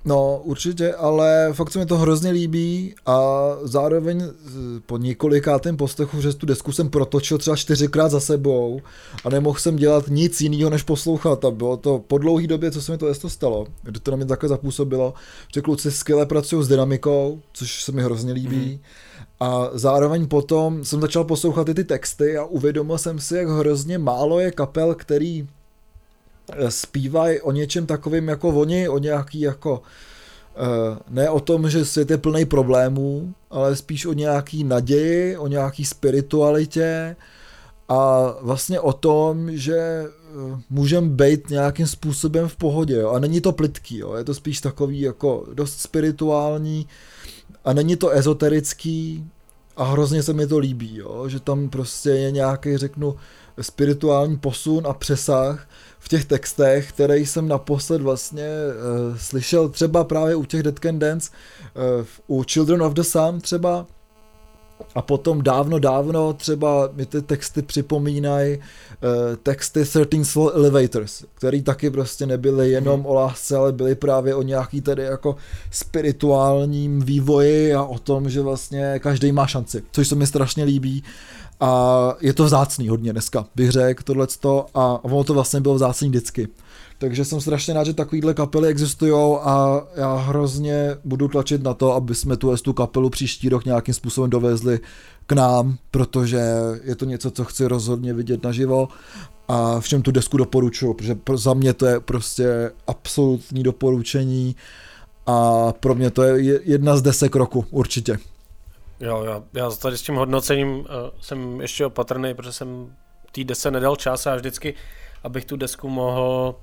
[0.05, 0.41] No.
[0.45, 4.25] Určitě, ale fakt se mi to hrozně líbí a zároveň
[4.87, 8.81] po několikátém postechu že tu desku jsem protočil třeba čtyřikrát za sebou
[9.25, 12.83] a nemohl jsem dělat nic jiného, než poslouchat a bylo to po dlouhé době, co
[12.83, 15.15] se mi to jesto stalo, kdy to na mě takhle zapůsobilo,
[15.55, 18.57] že kluci skvěle pracují s dynamikou, což se mi hrozně líbí.
[18.57, 19.27] Mm-hmm.
[19.41, 23.99] A zároveň potom jsem začal poslouchat i ty texty a uvědomil jsem si, jak hrozně
[23.99, 25.49] málo je kapel, který
[26.69, 29.83] zpívají o něčem takovým jako oni, o nějaký jako
[30.57, 35.47] eh, ne o tom, že svět je plný problémů, ale spíš o nějaký naději, o
[35.47, 37.17] nějaký spiritualitě
[37.89, 40.11] a vlastně o tom, že eh,
[40.71, 42.95] můžeme být nějakým způsobem v pohodě.
[42.95, 43.11] Jo?
[43.11, 44.15] A není to plitký, jo?
[44.15, 46.87] je to spíš takový jako dost spirituální
[47.65, 49.27] a není to ezoterický
[49.77, 51.29] a hrozně se mi to líbí, jo?
[51.29, 53.17] že tam prostě je nějaký, řeknu,
[53.61, 60.35] spirituální posun a přesah, v těch textech, které jsem naposled vlastně uh, slyšel třeba právě
[60.35, 61.31] u těch Dead Can Dance,
[62.29, 63.87] uh, u Children of the Sun třeba,
[64.95, 68.63] a potom dávno, dávno třeba mi ty texty připomínají uh,
[69.43, 73.07] texty 13 Slow Elevators, které taky prostě nebyly jenom mm.
[73.07, 75.37] o lásce, ale byly právě o nějaký tady jako
[75.71, 81.05] spirituálním vývoji a o tom, že vlastně každý má šanci, což se mi strašně líbí
[81.63, 86.09] a je to vzácný hodně dneska, bych řekl tohleto a ono to vlastně bylo vzácný
[86.09, 86.49] vždycky.
[86.99, 91.93] Takže jsem strašně rád, že takovýhle kapely existují a já hrozně budu tlačit na to,
[91.93, 94.81] aby jsme tu tu kapelu příští rok nějakým způsobem dovezli
[95.27, 96.41] k nám, protože
[96.85, 98.89] je to něco, co chci rozhodně vidět naživo
[99.49, 104.57] a všem tu desku doporučuji, protože za mě to je prostě absolutní doporučení
[105.27, 108.19] a pro mě to je jedna z desek roku, určitě.
[109.03, 110.87] Jo, já, já tady s tím hodnocením uh,
[111.21, 112.97] jsem ještě opatrný, protože jsem
[113.33, 114.75] té desce nedal čas a vždycky,
[115.23, 116.55] abych tu desku mohl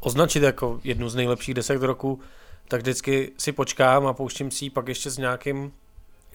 [0.00, 2.20] označit jako jednu z nejlepších desek roku,
[2.68, 5.72] tak vždycky si počkám a pouštím si ji pak ještě s nějakým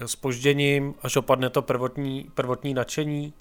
[0.05, 3.33] spožděním, až opadne to prvotní, prvotní nadšení.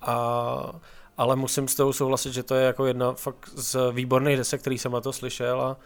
[0.00, 0.80] A,
[1.16, 4.78] ale musím s tou souhlasit, že to je jako jedna fakt z výborných desek, který
[4.78, 5.76] jsem na to slyšel a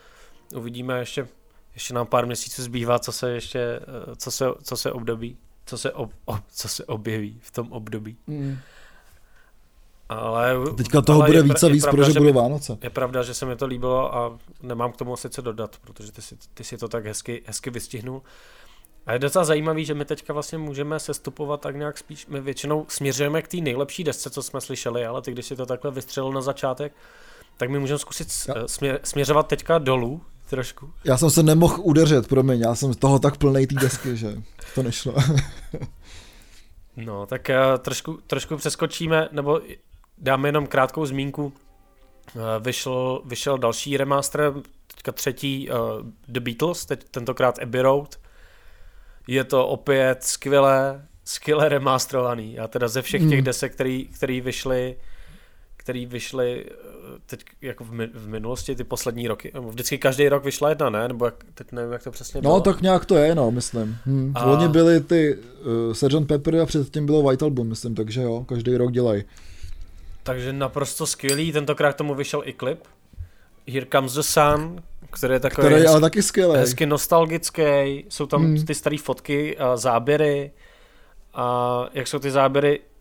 [0.54, 1.28] uvidíme ještě
[1.76, 5.36] ještě nám pár měsíců zbývá, co se ještě, eh, co se, co se období,
[5.66, 8.16] co se, ob, ob, co se objeví v tom období.
[8.26, 8.58] Mm.
[10.08, 12.78] Ale, Teďka toho ale bude víc a víc, pravda, protože že budou Vánoce.
[12.82, 16.22] Je pravda, že se mi to líbilo a nemám k tomu sice dodat, protože ty
[16.22, 18.22] si, ty si to tak hezky, hezky vystihnul.
[19.06, 22.86] A je docela zajímavý, že my teďka vlastně můžeme sestupovat tak nějak spíš, my většinou
[22.88, 26.32] směřujeme k té nejlepší desce, co jsme slyšeli, ale ty když si to takhle vystřelil
[26.32, 26.92] na začátek,
[27.56, 28.32] tak my můžeme zkusit
[28.66, 30.90] směr, směřovat teďka dolů trošku.
[31.04, 34.36] Já jsem se nemohl udržet, promiň, já jsem z toho tak plnej té desky, že
[34.74, 35.14] to nešlo.
[36.96, 39.60] No, tak uh, trošku, trošku přeskočíme, nebo
[40.18, 41.44] dáme jenom krátkou zmínku.
[42.34, 44.52] Uh, vyšel, vyšel další remaster,
[44.86, 45.76] teďka třetí uh,
[46.28, 48.16] The Beatles, teď tentokrát Abbey Road.
[49.26, 52.54] Je to opět skvěle, skvěle remasterovaný.
[52.54, 53.44] Já teda ze všech těch Hmm.
[53.44, 54.96] desek, který, který vyšly,
[55.76, 56.74] který vyšly eh,
[57.26, 59.52] teď jako v, mi, v minulosti, ty poslední roky.
[59.70, 61.08] Vždycky každý rok vyšla jedna, ne?
[61.08, 62.54] Nebo jak, teď nevím, jak to přesně bylo.
[62.54, 63.96] No, tak nějak to je, no, myslím.
[64.06, 64.32] Hm.
[64.34, 64.44] A-.
[64.46, 65.36] Loni byly ty
[65.86, 66.26] uh, Sgt.
[66.28, 69.24] Pepper a předtím bylo White Album, myslím, takže jo, každý rok dělají.
[70.22, 72.78] Takže naprosto skvělý, tentokrát tomu vyšel i klip.
[73.68, 76.58] Here Comes the Sun, který je takový Který je ale taky skvělý.
[76.58, 78.64] hezky nostalgický, jsou tam Hmm.
[78.64, 80.50] ty staré fotky a záběry
[81.34, 82.95] a jak jsou ty záběry eh,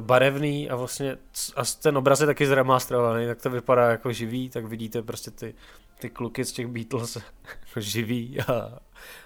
[0.00, 1.16] barevný a vlastně
[1.56, 5.54] a ten obraz je taky zremasterovaný, tak to vypadá jako živý, tak vidíte prostě ty,
[5.98, 7.16] ty kluky z těch Beatles
[7.66, 8.52] jako živý a,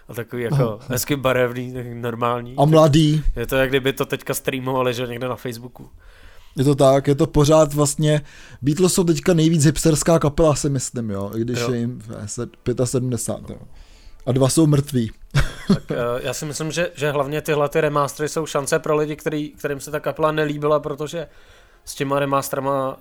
[0.09, 2.55] a takový jako hezky barevný, tak normální.
[2.59, 3.25] A mladý.
[3.37, 5.91] Je to jak kdyby to teďka streamovali, že někde na Facebooku.
[6.57, 8.21] Je to tak, je to pořád vlastně,
[8.63, 11.73] Beatles jsou teďka nejvíc hipsterská kapela, si myslím, jo, i když Jo.
[11.73, 12.49] je jim eh, se-
[12.85, 13.67] 75, jo.
[14.27, 15.11] A dva jsou mrtví.
[15.69, 19.17] Tak uh, já si myslím, že, že hlavně tyhle ty remastery jsou šance pro lidi,
[19.17, 21.29] který, kterým se ta kapela nelíbila, protože
[21.85, 22.97] s těma remasterama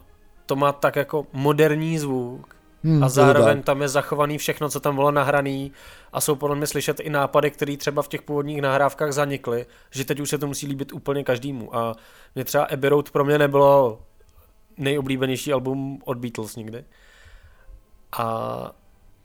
[0.45, 4.95] to má tak jako moderní zvuk Hmm, a zároveň tam je zachovaný všechno, co tam
[4.95, 5.71] bylo nahraný
[6.13, 10.05] a jsou podle mě slyšet i nápady, které třeba v těch původních nahrávkách zanikly, že
[10.05, 11.95] teď už se to musí líbit úplně každému a
[12.35, 14.01] mě třeba Abbey Road pro mě nebylo
[14.77, 16.83] nejoblíbenější album od Beatles nikdy.
[18.11, 18.25] A,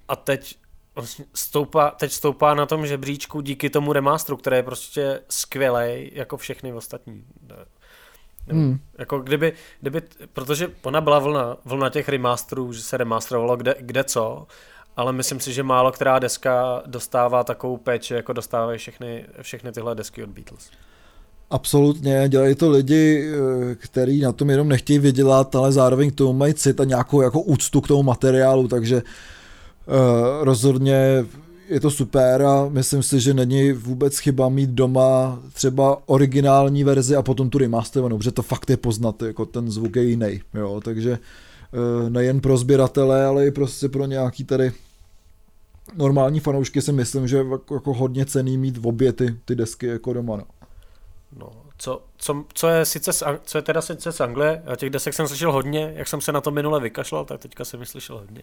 [0.08, 0.58] a teď
[0.94, 6.37] vlastně stoupá, teď stoupá na tom žebříčku díky tomu remasteru, který je prostě skvělý jako
[6.37, 7.24] všechny ostatní.
[8.46, 8.78] Nebo, Hmm.
[8.98, 10.02] Jako kdyby, kdyby,
[10.33, 14.46] protože ona byla vlna, vlna těch remasterů, že se remasterovalo kde, kde co,
[14.96, 19.94] ale myslím si, že málo která deska dostává takovou péči, jako dostávají všechny, všechny tyhle
[19.94, 20.70] desky od Beatles.
[21.50, 26.33] Absolutně, dělají to lidi, eh, kteří na tom jenom nechtějí vydělat, ale zároveň k tomu
[26.33, 29.02] mají cit a nějakou jako úctu k tomu materiálu, takže uh,
[30.40, 31.25] rozhodně
[31.68, 37.16] je to super a myslím si, že není vůbec chyba mít doma třeba originální verzi
[37.16, 40.81] a potom tu remasterovanou, protože to fakt je poznat, jako ten zvuk je jiný, jo,
[40.85, 44.73] takže uh, nejen pro sběratele, ale i prostě pro nějaký tady
[45.94, 49.55] normální fanoušky si myslím, že je jako, jako hodně cený mít v obě ty, ty
[49.55, 50.44] desky jako doma, no.
[51.37, 54.90] No, co, co, co, je sice z, co je teda sice z Anglie, a těch
[54.90, 58.18] desek jsem slyšel hodně, jak jsem se na to minule vykašlal, tak teďka jsem slyšel
[58.18, 58.42] hodně.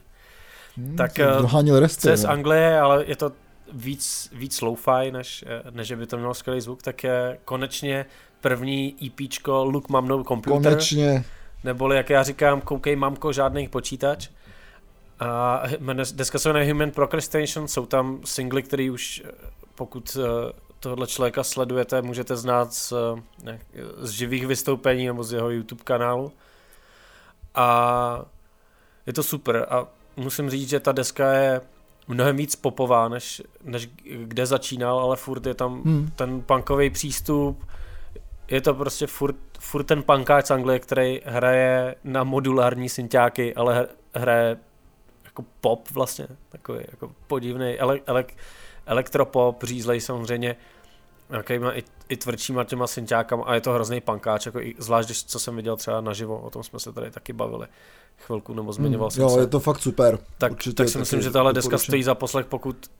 [0.78, 2.26] Hmm, Tak, eh, doháněl resty, je z.
[2.26, 3.32] Anglie, ale je to
[3.74, 8.06] víc, víc lo-fi, než, eh, než by to mělo skvělý zvuk, tak je konečně
[8.42, 11.26] první EPčko Look Mám No Computer, Konečně.
[11.64, 14.30] neboli jak já říkám, koukej mamko, žádný počítač.
[15.20, 15.64] A
[16.14, 19.32] deska se jmenuje Human Procrastination, jsou tam singly, který už, eh,
[19.76, 20.18] pokud
[20.80, 22.94] tohle člověka sledujete, můžete znát z,
[23.44, 23.60] ne,
[23.98, 26.32] z živých vystoupení nebo z jeho YouTube kanálu.
[27.56, 28.26] A
[29.08, 31.62] je to super a musím říct, že ta deska je
[32.08, 36.12] mnohem víc popová, než, než kde začínal, ale furt je tam Hmm.
[36.16, 37.66] ten punkový přístup,
[38.48, 43.82] je to prostě furt, furt ten punkáč z Anglie, který hraje na modulární synťáky, ale
[43.82, 44.58] hr- hraje
[45.26, 48.26] jako pop vlastně, takový jako podivný ele, ele,
[48.86, 50.56] elektropop, řízlej samozřejmě,
[51.30, 55.24] nějakýma i, i tvrdšíma těma synťákama a je to hrozný punkáč, jako i, zvlášť když
[55.24, 57.68] co jsem viděl třeba naživo, o tom jsme se tady taky bavili
[58.22, 59.40] chvilku, nebo zmiňoval Hmm, jsem jo, se.
[59.40, 60.20] je to fakt super.
[60.38, 62.92] Tak, Určitě tak si myslím, že tahle deska stojí za poslech, pokud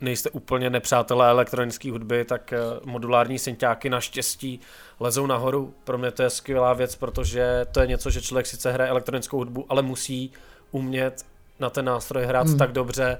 [0.00, 4.60] nejste úplně nepřátelé elektronické hudby, tak eh, modulární synťáky naštěstí
[5.00, 5.74] lezou nahoru.
[5.84, 9.36] Pro mě to je skvělá věc, protože to je něco, že člověk sice hraje elektronickou
[9.36, 10.32] hudbu, ale musí
[10.70, 11.26] umět
[11.60, 12.58] na ten nástroj hrát Hmm.
[12.58, 13.18] tak dobře,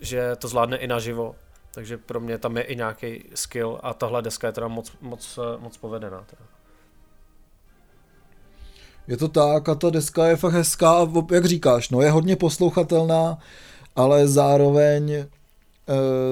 [0.00, 1.34] že to zvládne i naživo.
[1.74, 5.38] Takže pro mě tam je i nějaký skill a tahle deska je teda moc, moc,
[5.42, 6.24] eh, moc povedená.
[6.30, 6.42] Teda.
[9.08, 12.36] Je to tak a ta deska je fakt hezká a jak říkáš, no je hodně
[12.36, 13.38] poslouchatelná,
[13.96, 15.26] ale zároveň e,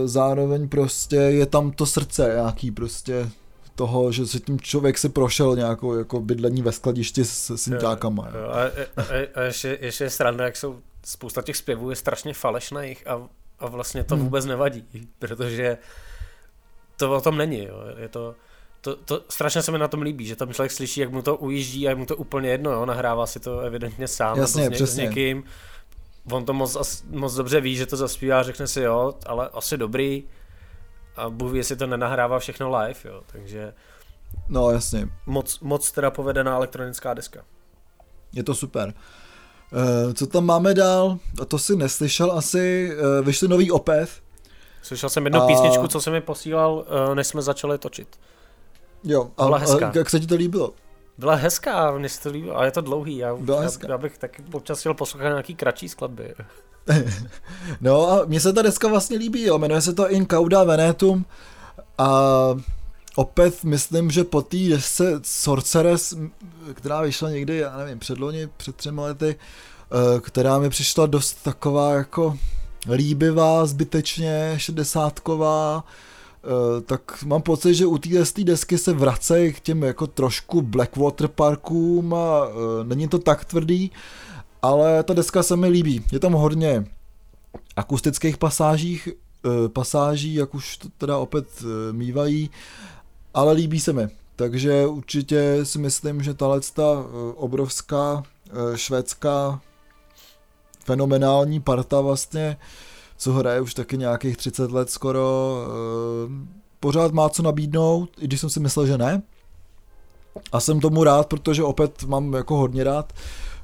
[0.04, 3.28] zároveň prostě je tam to srdce nějaký prostě
[3.74, 8.28] toho, že si tím člověk si prošel nějakou jako bydlení ve skladišti s synťákama.
[8.34, 8.40] jo.
[8.40, 8.60] Jo, A,
[9.02, 9.04] a,
[9.34, 13.22] a ještě, ještě je sranda, jak jsou spousta těch zpěvů je strašně falešných a,
[13.58, 14.24] a vlastně to Hmm.
[14.24, 14.84] vůbec nevadí,
[15.18, 15.78] protože
[16.96, 17.64] to o tom není.
[17.64, 17.76] Jo.
[17.98, 18.34] Je to,
[18.80, 21.36] to, to, strašně se mi na tom líbí, že tam člověk slyší, jak mu to
[21.36, 24.76] ujíždí a je mu to úplně jedno, jo, nahrává si to evidentně sám Jasně, nebo
[24.76, 25.44] s, ně, s někým.
[26.32, 30.24] On to moc, moc dobře ví, že to zaspívá, řekne si jo, ale asi dobrý.
[31.16, 33.74] A Bůh ví, jestli to nenahrává všechno live, jo, takže...
[34.48, 35.08] No jasně.
[35.26, 37.44] Moc, moc teda povedená elektronická deska.
[38.32, 38.94] Je to super.
[39.72, 41.18] Uh, co tam máme dál?
[41.42, 42.96] A to si neslyšel asi.
[43.18, 44.22] Uh, vyšli nový Opeth.
[44.82, 45.46] Slyšel jsem jednu a...
[45.46, 48.18] písničku, co se mi posílal, uh, než jsme začali točit.
[49.06, 49.88] Jo, a, Byla hezká.
[49.88, 50.72] a jak se ti to líbilo?
[51.18, 53.16] Byla hezká, mně se to líbilo, ale je to dlouhý.
[53.16, 53.86] Já, Byla hezká.
[53.86, 56.34] já, já bych taky občas chtěl poslouchat nějaký kratší skladby.
[57.80, 59.58] no a mně se ta deska vlastně líbí, jo.
[59.58, 61.24] jmenuje se to In Cauda Venetum
[61.98, 62.10] a
[63.16, 66.14] opět myslím, že po té desce Sorceress,
[66.74, 71.92] která vyšla někdy, já nevím, předloni, před třemi lety, eh, která mi přišla dost taková
[71.92, 72.38] jako
[72.94, 75.84] líbivá, zbytečně šedesátková,
[76.86, 82.14] tak mám pocit, že u téhle desky se vracejí k těm jako trošku Blackwater parkům
[82.14, 83.90] a eh, není to tak tvrdý,
[84.62, 86.04] ale ta deska se mi líbí.
[86.12, 86.86] Je tam hodně
[87.76, 89.08] akustických pasážích,
[89.68, 91.46] pasáží, jak už to teda opět
[91.92, 92.50] mývají
[93.36, 94.08] ale líbí se mi.
[94.36, 99.60] Takže určitě si myslím, že tahle ta eh, obrovská eh, švédská
[100.84, 102.56] fenomenální parta vlastně,
[103.16, 106.48] co hraje už taky nějakých 30 let skoro, eh,
[106.80, 109.22] pořád má co nabídnout, i když jsem si myslel, že ne.
[110.52, 113.12] A jsem tomu rád, protože opět mám jako hodně rád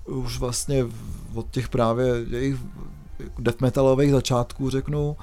[0.06, 0.86] už vlastně
[1.34, 2.56] od těch právě jejich
[3.38, 5.16] death metalových začátků řeknu,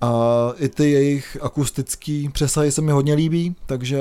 [0.00, 4.00] a i ty jejich akustický přesahy se mi hodně líbí, takže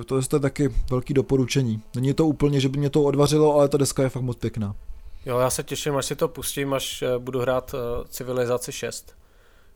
[0.00, 1.82] eh, to je taky velký doporučení.
[1.94, 4.74] Není to úplně, že by mě to odvařilo, ale ta deska je fakt moc pěkná.
[5.26, 9.14] Jo, já se těším, až si to pustím, až eh, budu hrát eh, Civilizaci 6,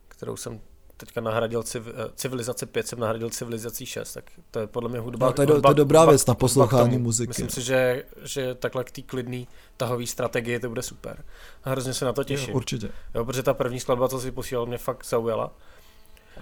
[0.08, 0.60] kterou jsem
[0.96, 5.26] teďka nahradil civ, Civilizaci 5, jsem nahradil Civilizaci 6, tak to je podle mě hudba.
[5.26, 7.28] No, to, je do, to je dobrá hudba, věc na poslouchání muziky.
[7.28, 11.24] Myslím si, že, že takhle k té klidný tahové strategii to bude super.
[11.64, 12.50] A hrozně se na to těším.
[12.50, 12.88] Jo, určitě.
[13.14, 15.52] Jo, protože ta první skladba, co si posílal, mě fakt zaujala.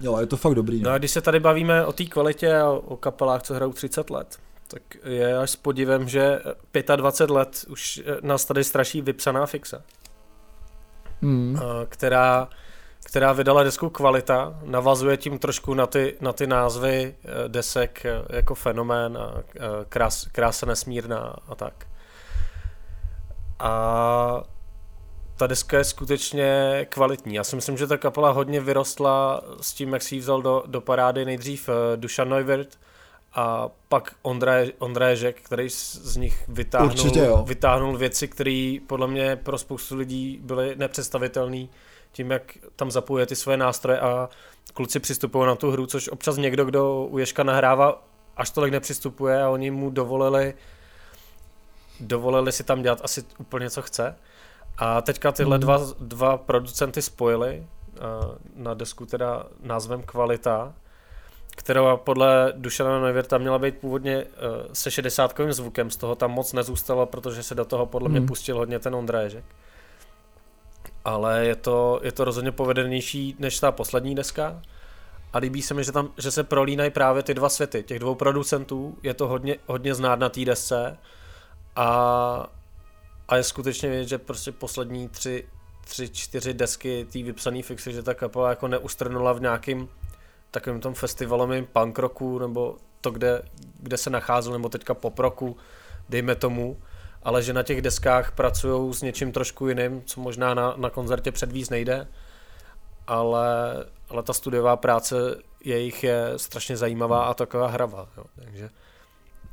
[0.01, 0.83] Jo, je to fakt dobrý.
[0.83, 4.11] No a když se tady bavíme o té kvalitě a o kapelách, co hrajou 30
[4.11, 4.39] let,
[4.71, 6.41] tak je až s podivem, že
[6.97, 9.83] 25 let už nás tady straší vypsaná fixa.
[11.23, 11.61] Hmm.
[11.89, 12.49] Která
[13.05, 18.37] která vydala desku Kvalita, navazuje tím trošku na ty, na ty názvy eh, desek eh,
[18.37, 21.87] jako fenomén a eh, krás, krása nesmírná a tak.
[23.59, 24.43] A
[25.37, 27.35] ta deska je skutečně kvalitní.
[27.35, 30.63] Já si myslím, že ta kapela hodně vyrostla s tím, jak si ji vzal do,
[30.67, 32.79] do parády nejdřív Dušan Neuwirth
[33.35, 39.59] a pak Ondra, Ondra Ježek, který z nich vytáhnul, vytáhnul věci, které podle mě pro
[39.59, 41.67] spoustu lidí byly nepředstavitelné
[42.13, 44.29] tím, jak tam zapojuje ty svoje nástroje a
[44.75, 48.05] kluci přistupují na tu hru, což občas někdo, kdo u Ješka nahrává,
[48.37, 50.55] až tolik nepřistupuje a oni mu dovolili
[52.01, 54.17] dovolili si tam dělat asi úplně co chce.
[54.79, 55.61] A teďka tyhle mm.
[55.61, 60.75] dva, dva producenty spojili uh, na desku teda názvem Kvalita,
[61.57, 64.31] která podle Dušana Neuwirta měla být původně uh,
[64.73, 68.57] se 60 zvukem, z toho tam moc nezůstalo, protože se do toho podle mě pustil
[68.57, 69.45] hodně ten Ondra Ježek
[71.05, 74.63] ale je to, je to rozhodně povedenější než ta poslední deska.
[75.33, 78.15] A líbí se mi, že, tam, že se prolínají právě ty dva světy, těch dvou
[78.15, 80.99] producentů, je to hodně, hodně znát na té desce.
[81.77, 82.47] A,
[83.29, 85.47] a je skutečně vidět, že prostě poslední tři,
[85.85, 89.89] tři čtyři desky té vypsané fixy, že ta kapela jako neustrnula v nějakým
[90.51, 93.43] takovým tom festivalovém punk rocku, nebo to, kde,
[93.79, 95.57] kde se nacházel, nebo teďka pop rocku,
[96.09, 96.77] dejme tomu,
[97.23, 101.33] ale že na těch deskách pracují s něčím trošku jiným, co možná na, na koncertě
[101.33, 102.09] předvíz nejde,
[103.07, 103.75] ale,
[104.09, 105.17] ale ta studiová práce
[105.65, 108.25] jejich je strašně zajímavá a taková hravá, jo.
[108.35, 108.71] takže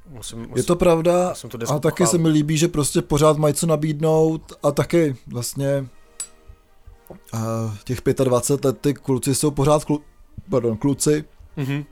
[0.10, 1.34] musím, musím, Je to pravda
[1.70, 5.88] a taky se mi líbí, že prostě pořád mají co nabídnout a taky vlastně
[7.34, 7.40] uh,
[7.84, 10.02] těch 25 let ty kluci jsou pořád klu,
[10.50, 11.26] pardon, kluci
[11.58, 11.86] mm-hmm.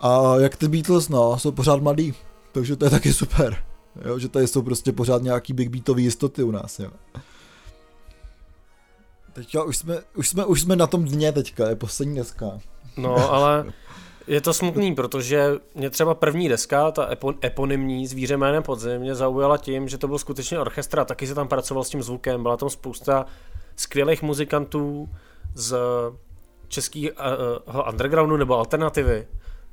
[0.00, 2.14] a jak ty Beatles, no, jsou pořád mladí,
[2.52, 3.64] takže to je taky super.
[4.04, 6.90] Jo, že tady jsou prostě pořád nějaký big beatový jistoty u nás, jo.
[9.32, 12.58] Teďka už jsme, už jsme, už jsme na tom dně teďka, je poslední deska.
[12.96, 13.72] No, ale
[14.26, 19.14] je to smutný, protože mě třeba první deska, ta epo, eponymní Zvíře jménem podzim, mě
[19.14, 22.42] zaujala tím, že to byl skutečně orchestr a taky se tam pracoval s tím zvukem.
[22.42, 23.26] Byla tam spousta
[23.76, 25.08] skvělých muzikantů
[25.54, 25.76] z
[26.72, 27.10] českého
[27.90, 29.26] undergroundu nebo alternativy.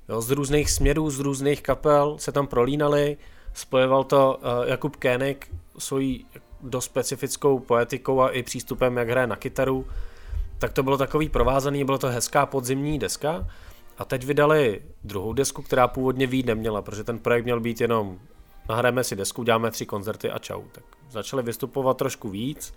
[0.10, 3.18] Jo, z různých směrů, z různých kapel se tam prolínali
[3.54, 5.48] Spojoval to uh, Jakub Kének
[5.78, 6.26] svojí
[6.62, 9.88] dost specifickou poetikou a i přístupem, jak hraje na kytaru.
[10.60, 13.48] Tak to bylo takový provázaný, bylo to hezká podzimní deska
[13.98, 18.20] A teď vydali druhou desku, která původně vít neměla, protože ten projekt měl být jenom
[18.70, 20.62] nahrajeme si desku, děláme tři koncerty a čau.
[20.72, 22.74] Tak začali vystupovat trošku víc,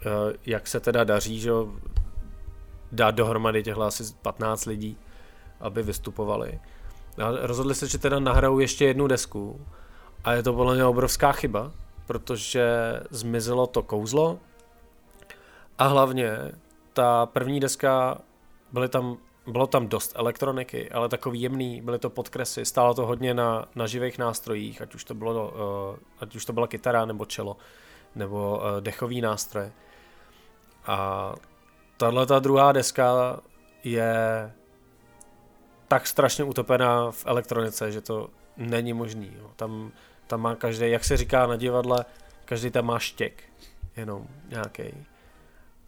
[0.00, 1.50] eh, jak se teda daří, že
[2.92, 4.96] dát dohromady těchhle asi 15 lidí,
[5.60, 6.60] aby vystupovali.
[7.24, 9.66] A rozhodli se, že teda nahrajou ještě jednu desku
[10.24, 11.72] a je to podle mě obrovská chyba,
[12.06, 12.64] protože
[13.10, 14.38] zmizelo to kouzlo
[15.78, 16.38] a hlavně
[16.92, 18.18] ta první deska,
[18.72, 19.16] byly tam,
[19.46, 23.86] bylo tam dost elektroniky, ale takový jemný, byly to podkresy, stálo to hodně na, na
[23.86, 25.48] živých nástrojích, ať už to, bylo,
[25.90, 27.56] uh, ať už to byla kytara nebo čelo,
[28.14, 29.72] nebo uh, dechový nástroje.
[30.86, 31.34] A
[32.00, 33.40] tahle ta druhá deska
[33.84, 34.12] je
[35.88, 39.32] tak strašně utopená v elektronice, že to není možný.
[39.38, 39.50] Jo.
[39.56, 39.92] Tam,
[40.26, 42.04] tam má každý, jak se říká na divadle,
[42.44, 43.42] každý tam má štěk,
[43.96, 45.06] jenom nějaký.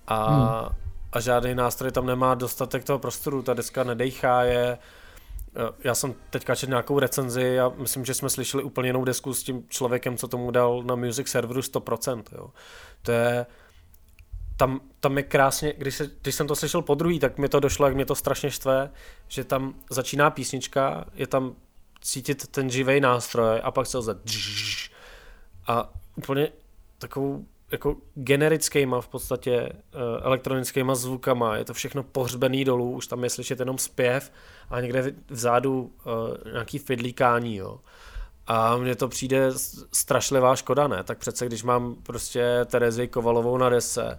[0.07, 0.77] A, hmm.
[1.13, 4.79] a žádný nástroj tam nemá dostatek toho prostoru, ta deska nedejchá je,
[5.57, 9.35] eh, já jsem teďka četl nějakou recenzi a myslím, že jsme slyšeli úplně jinou desku
[9.35, 12.33] s tím člověkem, co tomu dal na music serveru 100%.
[12.33, 12.51] Jo.
[13.03, 13.47] To je,
[14.63, 17.61] tam, tam je krásně, když, se, když jsem to slyšel po druhý, tak mi to
[17.61, 18.91] došlo, jak mě to strašně štve,
[19.29, 21.55] že tam začíná písnička, je tam
[22.01, 24.21] cítit ten živý nástroj a pak se lze
[25.67, 26.49] a úplně
[26.99, 33.25] takovou jako generickýma v podstatě uh, elektronickýma zvukama, je to všechno pohřbený dolů, už tam
[33.25, 34.33] je slyšet jenom zpěv
[34.71, 37.81] a někde vzadu uh, nějaký fidlíkání, jo.
[38.47, 39.51] A mně to přijde
[39.93, 41.05] strašlivá škoda, ne?
[41.05, 44.19] Tak přece když mám prostě Terezi Kovalovou na dese,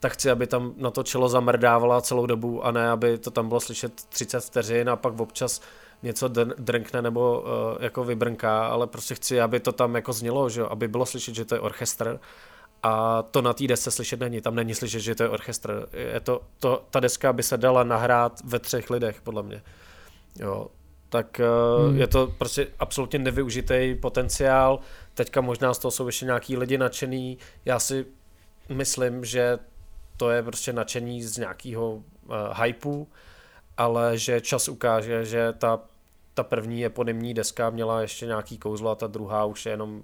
[0.00, 3.48] tak chci, aby tam na to čelo zamrdávala celou dobu a ne, aby to tam
[3.48, 5.60] bylo slyšet 30 vteřin a pak občas
[6.02, 6.28] něco
[6.58, 10.88] drnkne nebo uh, jako vybrnká, ale prostě chci, aby to tam jako znělo, že aby
[10.88, 12.20] bylo slyšet, že to je orchestr
[12.82, 15.88] a to na té desce slyšet není, tam není slyšet, že to je orchestr.
[15.92, 19.62] Je to, to, ta deska by se dala nahrát ve třech lidech, podle mě.
[20.40, 20.66] Jo,
[21.08, 21.40] tak
[21.80, 22.00] uh, hmm.
[22.00, 24.80] je to prostě absolutně nevyužitý potenciál.
[25.14, 27.38] Teďka možná z toho jsou ještě nějaký lidi nadšený.
[27.64, 28.06] Já si
[28.68, 29.58] myslím, že
[30.18, 32.02] to je prostě nadšení z nějakého uh,
[32.62, 33.06] hypeu,
[33.76, 35.80] ale že čas ukáže, že ta,
[36.34, 40.02] ta první eponymní deska měla ještě nějaký kouzlo a ta druhá už je jenom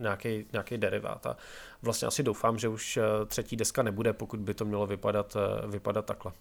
[0.00, 1.26] nějaký, nějaký derivát.
[1.26, 1.36] A
[1.82, 5.70] vlastně asi doufám, že už uh, třetí deska nebude, pokud by to mělo vypadat, uh,
[5.70, 6.32] vypadat takhle.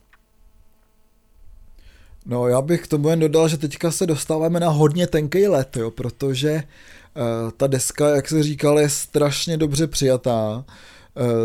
[2.25, 5.77] No já bych k tomu jen dodal, že teďka se dostáváme na hodně tenký let,
[5.77, 10.55] jo, protože uh, ta deska, jak se říkal, je strašně dobře přijatá.
[10.57, 10.63] Uh,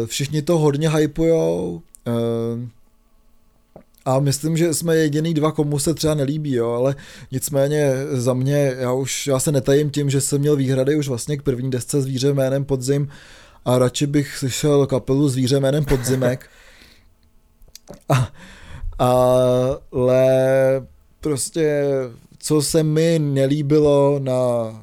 [0.07, 1.83] všichni to hodně hypujou.
[2.07, 2.69] Uh,
[4.05, 6.95] a myslím, že jsme jediný dva, komu se třeba nelíbí, jo, ale
[7.33, 11.37] nicméně za mě, já už, já se netajím tím, že jsem měl výhrady už vlastně
[11.37, 13.09] k první desce Zvíře jménem Podzim
[13.65, 16.47] a radši bych slyšel kapelu Zvíře jménem Podzimek.
[18.09, 18.33] A
[19.93, 20.27] ale
[21.21, 21.85] prostě
[22.39, 24.35] co se mi nelíbilo na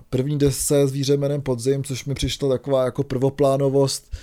[0.10, 4.16] první desce Zvíře jménem Podzim, což mi přišlo taková jako prvoplánovost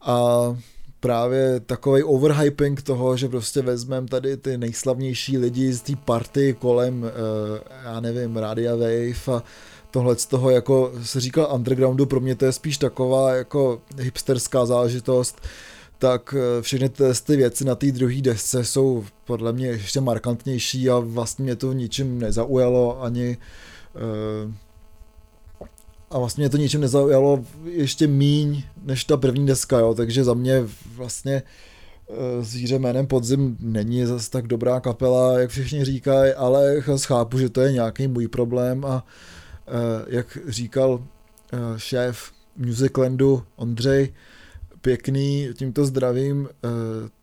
[0.00, 0.56] a
[1.00, 7.04] právě takový overhyping toho, že prostě vezmeme tady ty nejslavnější lidi z té party kolem,
[7.04, 9.42] eh, já nevím, Radia Wave a
[9.90, 14.66] tohle z toho, jako se říkal undergroundu, pro mě to je spíš taková jako hipsterská
[14.66, 15.40] záležitost,
[15.98, 20.90] tak eh, všechny ty, ty věci na té druhé desce jsou podle mě ještě markantnější
[20.90, 23.36] a vlastně mě to ničím nezaujalo ani
[23.94, 24.52] uh,
[26.16, 30.34] a vlastně mě to ničím nezaujalo ještě míň než ta první deska, jo, takže za
[30.34, 30.64] mě
[30.94, 31.42] vlastně
[32.06, 37.48] uh, zvíře jménem Podzim není zase tak dobrá kapela, jak všichni říkají, ale chápu, že
[37.48, 39.74] to je nějaký můj problém a uh,
[40.06, 41.00] jak říkal uh,
[41.76, 44.12] šéf Musiclandu Ondřej,
[44.80, 46.68] pěkný, tímto zdravím, eh,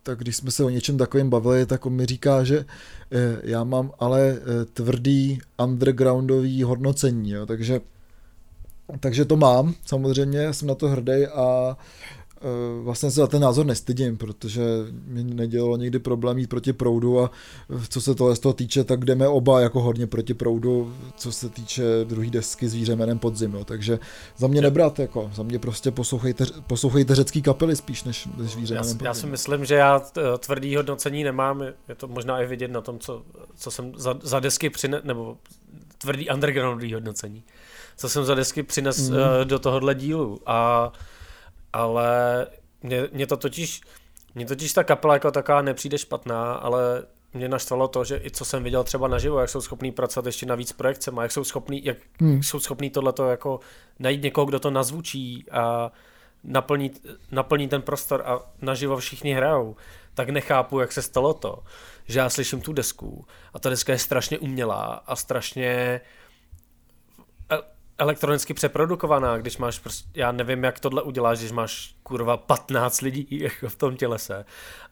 [0.04, 2.66] tak když jsme se o něčem takovém bavili, tak on mi říká, že
[3.12, 7.82] eh, já mám ale eh, tvrdý undergroundový hodnocení, jo, takže
[9.00, 11.78] takže to mám, samozřejmě, jsem na to hrdý a
[12.44, 14.62] Eh, vlastně se za ten názor nestydím, protože
[15.06, 17.32] mi nedělalo nikdy problém jít proti proudu a
[17.90, 21.50] co se tohle z toho týče, tak jdeme oba jako hodně proti proudu, co se
[21.50, 23.66] týče druhé desky zvíře jménem podzim, jo.
[23.66, 24.00] takže
[24.38, 28.76] za mě nebrat, jako, za mě prostě poslouchejte, poslouchejte řecký kapely spíš než, než zvíře
[28.76, 29.00] já, podzim.
[29.04, 30.02] Já si myslím, že já
[30.40, 33.24] tvrdý hodnocení nemám, je to možná i vidět na tom, co,
[33.56, 35.38] co jsem za, za desky přine, nebo
[35.98, 37.44] tvrdý undergroundový hodnocení,
[37.96, 39.18] co jsem za desky přines mm.
[39.44, 40.92] do tohohle dílu a
[41.74, 42.48] ale
[42.84, 43.82] mě, mě to totiž,
[44.36, 48.46] mě totiž ta kapela jako taková nepřijde špatná, ale mě naštvalo to, že i co
[48.46, 51.86] jsem viděl třeba naživo, jak jsou schopní pracovat ještě na víc projekcemi, jak jsou schopní,
[51.86, 52.44] jak hmm.
[52.44, 53.60] jsou schopní tohleto jako
[54.00, 55.92] najít někoho, kdo to nazvučí a
[56.44, 56.92] naplní,
[57.32, 59.76] naplní ten prostor a naživo všichni hrajou,
[60.14, 61.64] tak nechápu, jak se stalo to,
[62.06, 66.02] že já slyším tu desku a ta deska je strašně umělá a strašně
[67.98, 73.28] elektronicky přeprodukovaná, když máš prostě, já nevím, jak tohle uděláš, když máš kurva 15 lidí
[73.42, 74.46] jako v tom tělese.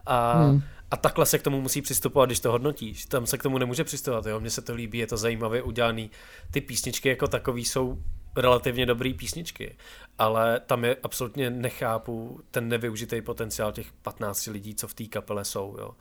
[0.05, 0.61] A, hmm.
[0.91, 3.05] a takhle se k tomu musí přistupovat, když to hodnotíš.
[3.05, 4.39] Tam se k tomu nemůže přistupovat, jo.
[4.39, 6.11] Mně se to líbí, je to zajímavě udělaný.
[6.51, 7.97] Ty písničky jako takový jsou
[8.35, 9.75] relativně dobrý písničky,
[10.17, 15.45] ale tam je absolutně nechápu ten nevyužitý potenciál těch 15 lidí, co v té kapele
[15.45, 15.91] jsou, jo.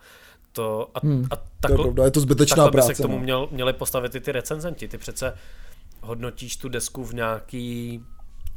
[0.51, 2.87] To, a, hmm, a takhle, to je, pravda, je to zbytečná práce.
[2.89, 3.23] by se k tomu no.
[3.23, 4.87] měl, měli postavit i ty recenzenti.
[4.87, 5.37] Ty přece
[6.01, 8.03] hodnotíš tu desku v nějaký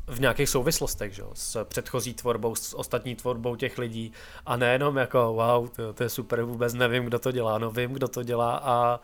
[0.06, 1.22] v nějakých souvislostech, že?
[1.34, 4.12] s předchozí tvorbou, s ostatní tvorbou těch lidí
[4.46, 7.92] a nejenom jako wow, to, to je super, vůbec nevím, kdo to dělá, no vím,
[7.92, 9.00] kdo to dělá a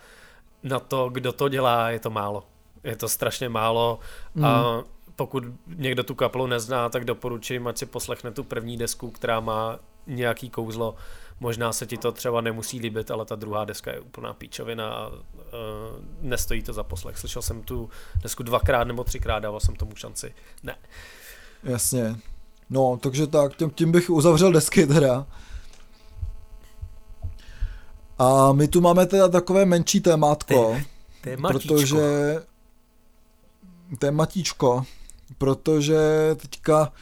[0.62, 2.45] na to, kdo to dělá, je to málo.
[2.84, 3.99] Je to strašně málo
[4.34, 4.45] mm.
[4.45, 4.84] a hmm.
[5.16, 9.78] pokud někdo tu kapelu nezná, tak doporučím, ať si poslechne tu první desku, která má
[10.07, 10.95] nějaký kouzlo,
[11.41, 15.09] Možná se ti to třeba nemusí líbit, ale ta druhá deska je úplná píčovina a
[15.09, 15.14] uh,
[16.20, 17.18] nestojí to za poslech.
[17.18, 17.91] Slyšel jsem tu
[18.22, 20.34] desku dvakrát nebo třikrát, dával jsem tomu šanci.
[20.62, 20.76] Ne.
[21.62, 22.16] Jasně.
[22.70, 25.26] No, takže tak, tím, tím bych uzavřel desky teda.
[28.18, 30.76] A my tu máme teda takové menší témátko.
[31.20, 32.36] Té, protože
[33.99, 34.84] tématíčko,
[35.38, 35.99] protože
[36.36, 36.93] teďka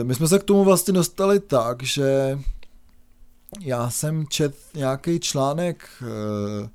[0.00, 2.38] eh, my jsme se k tomu vlastně dostali tak, že
[3.60, 6.68] já jsem čet nějaký článek, eh,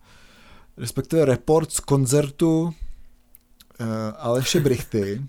[0.77, 2.73] respektive report z koncertu
[3.79, 3.85] eh,
[4.17, 5.21] Aleše Brichty,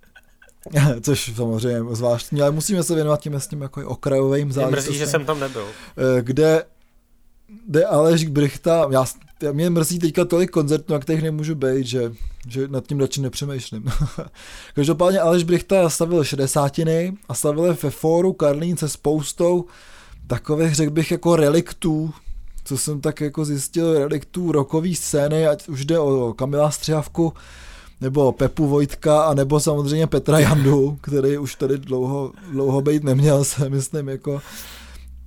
[1.00, 4.92] což samozřejmě zvláštní, ale musíme se věnovat tím s tím jako okrajovým záležitostem.
[4.92, 5.66] Mrzí, že jsem tam nebyl.
[5.66, 6.64] Eh, kde,
[7.66, 9.04] kde Aleš Brichta, já,
[9.52, 12.12] mě mrzí teďka tolik koncertů, na kterých nemůžu být, že,
[12.48, 13.84] že nad tím radši nepřemýšlím.
[14.74, 19.64] Každopádně Aleš Brichta stavil šedesátiny a stavil ve fóru Karlín se spoustou
[20.26, 22.14] takových, řekl bych, jako reliktů,
[22.64, 27.32] co jsem tak jako zjistil, reliktů rokový scény, ať už jde o Kamila Střihavku,
[28.00, 33.44] nebo Pepu Vojtka, a nebo samozřejmě Petra Jandu, který už tady dlouho, dlouho být neměl,
[33.44, 34.40] se myslím, jako,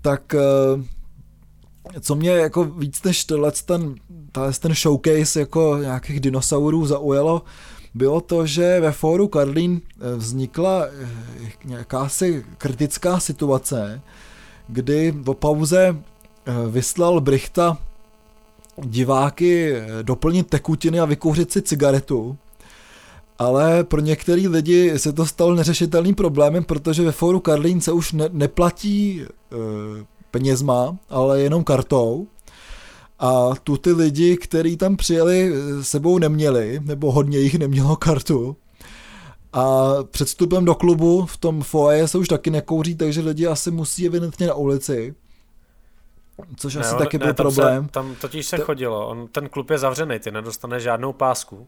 [0.02, 3.96] tak eh, co mě jako víc než tenhle ten,
[4.60, 7.42] ten showcase jako nějakých dinosaurů zaujalo,
[7.94, 11.10] bylo to, že ve fóru Karlín eh, vznikla eh,
[11.66, 14.02] jakási kritická situace,
[14.68, 15.98] kdy po pauze
[16.46, 17.78] eh, vyslal Brichta
[18.84, 22.38] diváky eh, doplnit tekutiny a vykouřit si cigaretu.
[23.40, 28.12] Ale pro některý lidi se to stalo neřešitelným problémem, protože ve fóru Karlín se už
[28.12, 29.28] ne- neplatí e,
[30.32, 32.28] penězma, ale jenom kartou.
[33.20, 38.56] A tu ty lidi, kteří tam přijeli, sebou neměli, nebo hodně jich nemělo kartu,
[39.56, 43.72] a před vstupem do klubu v tom foaje se už taky nekouří, takže lidi asi
[43.72, 45.16] musí evidentně na ulici.
[46.58, 47.86] Což ne, asi on, taky byl ne, tam problém.
[47.86, 48.64] Se, tam totiž se to...
[48.64, 51.68] chodilo, on, ten klub je zavřený, ty nedostane žádnou pásku.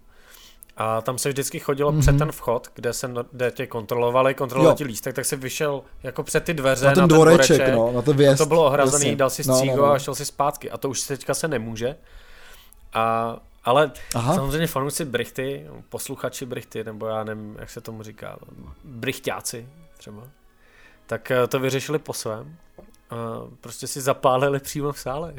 [0.77, 1.99] A tam se vždycky chodilo mm-hmm.
[1.99, 6.23] před ten vchod, kde se kde tě kontrolovali, kontrolovali ti lístek, tak si vyšel jako
[6.23, 8.65] před ty dveře na ten, na ten dvoreček, dvoreček, no, na to, věst, to bylo
[8.65, 9.93] ohrazený, dal si střígo no, no, no.
[9.93, 10.71] a šel si zpátky.
[10.71, 11.95] A to už teďka se nemůže.
[12.93, 13.37] A
[13.67, 14.35] ale Aha.
[14.35, 18.37] samozřejmě fanoušci Brichty, posluchači Brichty, nebo já nevím, jak se tomu říká,
[18.83, 20.23] Brichťáci třeba,
[21.07, 22.55] tak eh, to vyřešili po svém.
[23.09, 23.15] A
[23.61, 25.33] prostě si zapálili přímo v sále.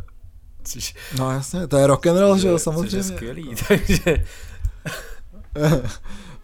[0.64, 2.90] Což, no jasně, to je rock and roll, že jo, samozřejmě.
[2.90, 4.24] Což je skvělý, takže...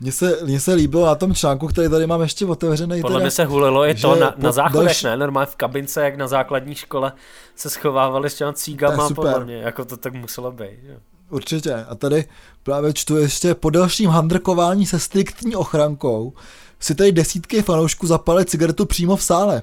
[0.01, 3.01] Mně se, mně se líbilo na tom článku, který tady mám ještě otevřený.
[3.01, 5.07] Podle mě se hulilo i to na, na záchodech, další...
[5.07, 5.17] ne?
[5.17, 7.13] Normálně v kabince, jak na základní škole
[7.55, 10.79] se schovávali s těma cígama, podle mě, jako to tak muselo být.
[10.83, 10.97] Jo.
[11.31, 11.75] Určitě.
[11.75, 12.25] A tady
[12.63, 16.33] právě čtu ještě po dalším handrkování se striktní ochrankou
[16.81, 19.63] si tady desítky fanoušků zapali cigaretu přímo v sále.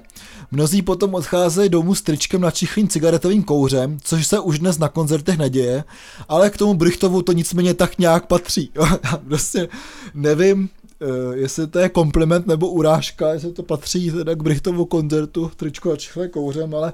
[0.50, 5.38] Mnozí potom odcházejí domů s tričkem načichlým cigaretovým kouřem, což se už dnes na koncertech
[5.38, 5.84] neděje,
[6.28, 8.70] ale k tomu Brichtovu to nicméně tak nějak patří.
[9.28, 9.68] prostě
[10.14, 10.68] nevím,
[11.00, 15.90] eh, jestli to je kompliment nebo urážka, jestli to patří teda k Brichtovu koncertu, tričko
[15.90, 16.92] načichlé kouřem, ale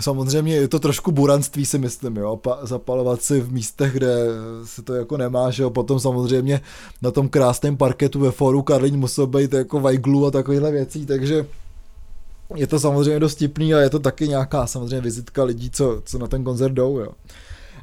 [0.00, 4.16] samozřejmě je to trošku buranství si myslím, jo, pa, zapalovat si v místech, kde
[4.64, 6.60] se to jako nemá, že jo, potom samozřejmě
[7.02, 11.46] na tom krásném parketu ve foru Karlín musel být jako vajglu a takovýhle věcí, takže
[12.54, 16.18] je to samozřejmě dost tipný a je to taky nějaká samozřejmě vizitka lidí, co, co
[16.18, 17.08] na ten koncert jdou, jo.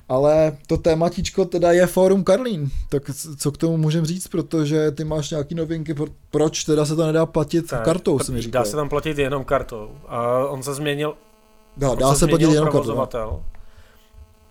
[0.09, 3.03] Ale to tématičko teda je Forum Karlín, tak
[3.37, 5.95] co k tomu můžem říct, protože ty máš nějaký novinky,
[6.31, 8.63] proč teda se to nedá platit tak, kartou, jsem říkal.
[8.63, 9.89] Dá se tam platit jenom kartou.
[10.07, 11.13] A on se změnil,
[11.77, 13.43] Dá, dá se podívat jenom provozovatel.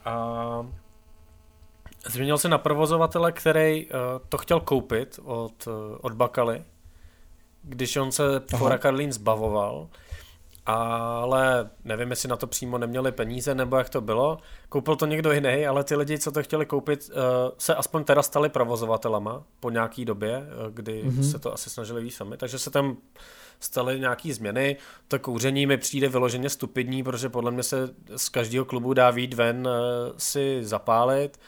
[0.05, 0.67] A
[2.07, 3.91] změnil se na provozovatele, který uh,
[4.29, 6.65] to chtěl koupit od, uh, od Bakaly.
[7.63, 8.23] když on se
[8.57, 9.89] Fora Karlín zbavoval,
[10.67, 14.39] ale nevím, jestli na to přímo neměli peníze, nebo jak to bylo.
[14.69, 17.15] Koupil to někdo jiný, ale ty lidi, co to chtěli koupit, eh,
[17.59, 21.31] se aspoň teda stali provozovatelama po nějaký době, eh, kdy mm-hmm.
[21.31, 22.97] se to asi snažili víc sami, takže se tam
[23.61, 24.77] staly nějaký změny.
[25.09, 29.35] To kouření mi přijde vyloženě stupidní, protože podle mě se z každého klubu dá výjít
[29.35, 31.41] ven eh, si zapálit.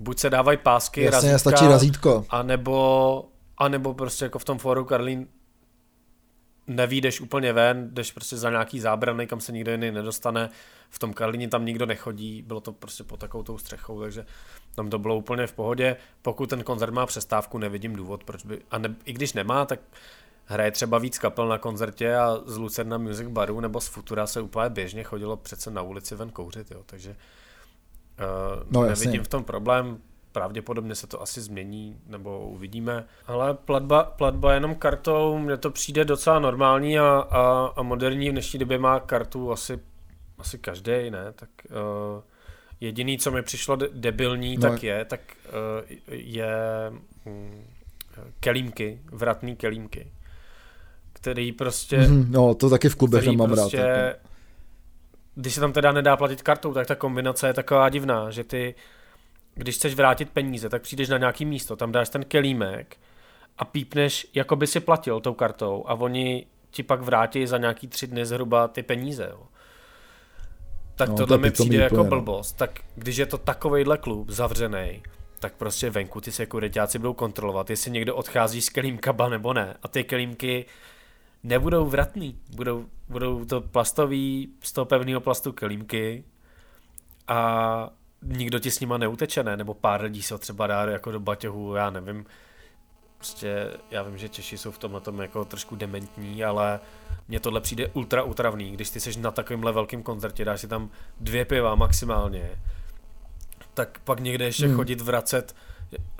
[0.00, 2.26] Buď se dávají pásky, Jasně, razítka, stačí razítko.
[2.28, 3.24] Anebo,
[3.58, 5.26] anebo prostě jako v tom fóru Karlín
[6.66, 10.50] nevídeš úplně ven, jdeš prostě za nějaký zábrany, kam se nikdo jiný nedostane.
[10.90, 14.26] V tom Karlíně tam nikdo nechodí, bylo to prostě pod takovou tou střechou, takže
[14.74, 15.96] tam to bylo úplně v pohodě.
[16.22, 19.80] Pokud ten koncert má přestávku, nevidím důvod, proč by, a ne, i když nemá, tak
[20.52, 24.40] hraje třeba víc kapel na koncertě a z Lucerna Music Baru nebo z Futura se
[24.40, 29.24] úplně běžně chodilo přece na ulici ven kouřit, jo, takže uh, no, nevidím jasně.
[29.24, 29.98] v tom problém,
[30.32, 33.04] pravděpodobně se to asi změní, nebo uvidíme.
[33.26, 38.28] Ale platba, platba jenom kartou, mně to přijde docela normální a, a, a moderní.
[38.28, 39.80] V dnešní době má kartu asi,
[40.38, 41.32] asi každý, ne?
[41.34, 42.22] Tak uh,
[42.80, 44.60] jediný, co mi přišlo debilní, no.
[44.70, 46.56] tak je, tak uh, je
[47.24, 47.64] um,
[48.40, 50.12] kelímky, vratný kelímky
[51.22, 51.98] který prostě...
[51.98, 53.86] Mm, no, to taky v klubech nemám prostě, rád.
[53.86, 54.18] Jako.
[55.34, 58.74] Když se tam teda nedá platit kartou, tak ta kombinace je taková divná, že ty,
[59.54, 62.96] když chceš vrátit peníze, tak přijdeš na nějaký místo, tam dáš ten kelímek
[63.58, 67.88] a pípneš, jako by si platil tou kartou a oni ti pak vrátí za nějaký
[67.88, 69.28] tři dny zhruba ty peníze.
[69.30, 69.42] Jo.
[70.94, 72.10] Tak no, tohle to mi přijde jako úplně, no.
[72.10, 72.52] blbost.
[72.52, 75.02] Tak když je to takovejhle klub zavřený,
[75.38, 79.76] tak prostě venku ty sekuritáci budou kontrolovat, jestli někdo odchází s kelímkaba nebo ne.
[79.82, 80.66] A ty kelímky
[81.42, 86.24] nebudou vratný, budou, budou to plastový, z toho pevného plastu kelímky
[87.28, 87.90] a
[88.22, 89.56] nikdo ti s nima neuteče, ne?
[89.56, 92.26] Nebo pár lidí se ho třeba dá jako do baťohu, já nevím.
[93.16, 96.80] Prostě já vím, že Češi jsou v tomhle tom jako trošku dementní, ale
[97.28, 100.90] mně tohle přijde ultra utravný, když ty seš na takovémhle velkém koncertě, dáš si tam
[101.20, 102.50] dvě piva maximálně,
[103.74, 104.76] tak pak někde ještě hmm.
[104.76, 105.54] chodit vracet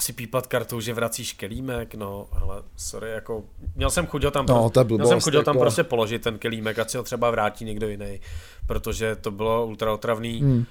[0.00, 3.44] si pípat kartou, že vracíš kelímek, no, ale sorry, jako,
[3.76, 5.60] měl jsem chuť ho tam, no, to měl jsem chuť ho tam jako...
[5.60, 8.20] prostě položit ten kelímek, ať si ho třeba vrátí někdo jiný,
[8.66, 10.56] protože to bylo ultra otravný, hmm.
[10.58, 10.64] uh,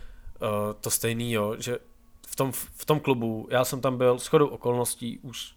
[0.82, 1.78] to stejný, jo, že
[2.28, 5.54] v tom, v tom klubu, já jsem tam byl shodou okolností už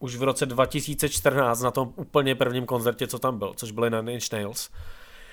[0.00, 3.98] už v roce 2014 na tom úplně prvním koncertě, co tam byl, což byly na
[3.98, 4.70] Inch Nails.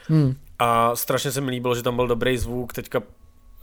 [0.08, 0.36] Hmm.
[0.60, 3.02] A strašně se mi líbilo, že tam byl dobrý zvuk, teďka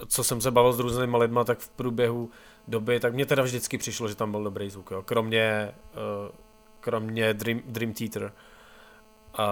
[0.08, 2.30] co jsem se bavil s různými lidmi, tak v průběhu
[2.68, 5.02] doby, tak mně teda vždycky přišlo, že tam byl dobrý zvuk, jo.
[5.02, 6.34] Kromě, uh,
[6.80, 8.32] kromě Dream, Dream Theater.
[9.38, 9.44] Uh,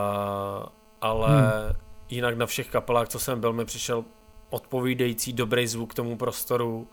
[1.01, 1.76] ale hmm.
[2.09, 4.05] jinak na všech kapelách, co jsem byl, mi přišel
[4.51, 6.88] odpovídající dobrý zvuk k tomu prostoru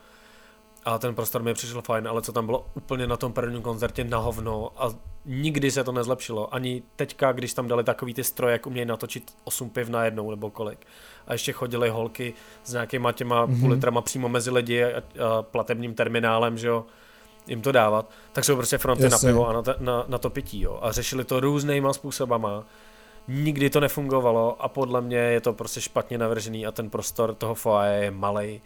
[0.88, 4.04] a ten prostor mi přišel fajn, ale co tam bylo úplně na tom prvním koncertě
[4.04, 4.90] na hovno a
[5.26, 6.54] nikdy se to nezlepšilo.
[6.54, 10.30] Ani teďka, když tam dali takový ty stroje, jak umějí natočit 8 piv na jednou
[10.30, 10.88] nebo kolik.
[11.28, 12.34] A ještě chodili holky
[12.64, 13.60] s nějakýma těma mm-hmm.
[13.60, 16.86] půl litrama přímo mezi lidi a, a platebním terminálem, že jo,
[17.48, 19.28] jim to dávat, tak jsou prostě fronty Jasně.
[19.28, 20.80] na pivo a na, na, na to pití, jo.
[20.82, 22.64] A řešili to různýma způsobama.
[23.28, 27.56] Nikdy to nefungovalo a podle mě je to prostě špatně navržený a ten prostor toho
[27.56, 28.62] foaje je malý.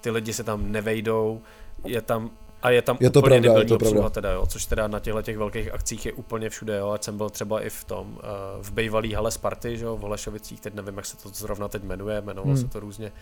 [0.00, 1.40] Ty lidi se tam nevejdou,
[1.84, 2.30] je tam
[2.62, 5.00] a je tam je to úplně pravda, je to obsluha teda, jo, což teda na
[5.00, 8.12] těchto těch velkých akcích je úplně všude, jo, ať jsem byl třeba i v tom,
[8.12, 11.68] uh, v bývalý hale Sparty, že jo, v Holešovicích, teď nevím, jak se to zrovna
[11.68, 12.62] teď jmenuje, jmenovalo hmm.
[12.62, 13.12] se to různě,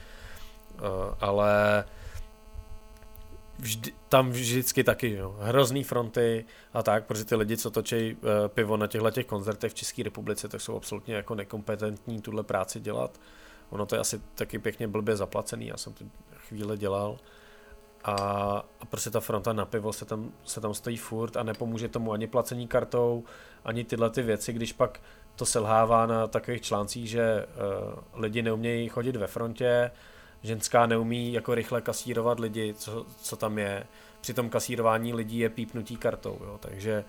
[0.74, 0.80] uh,
[1.20, 1.84] ale
[3.58, 6.44] vždy, tam vždycky taky, jo, hrozný fronty
[6.74, 10.02] a tak, protože ty lidi, co točí uh, pivo na těchto těch koncertech v České
[10.02, 13.20] republice, tak jsou absolutně jako nekompetentní tuhle práci dělat.
[13.70, 16.04] Ono to je asi taky pěkně blbě zaplacený, já jsem to
[16.48, 17.18] chvíli dělal,
[18.04, 18.14] a,
[18.80, 22.12] a prostě ta fronta na pivo se tam, se tam stojí furt a nepomůže tomu
[22.12, 23.24] ani placení kartou,
[23.64, 25.00] ani tyhle ty věci, když pak
[25.36, 29.90] to selhává na takových článcích, že uh, lidi neumějí chodit ve frontě,
[30.42, 33.86] ženská neumí jako rychle kasírovat lidi, co, co tam je.
[34.20, 37.04] Při tom kasírování lidí je pípnutí kartou, jo, takže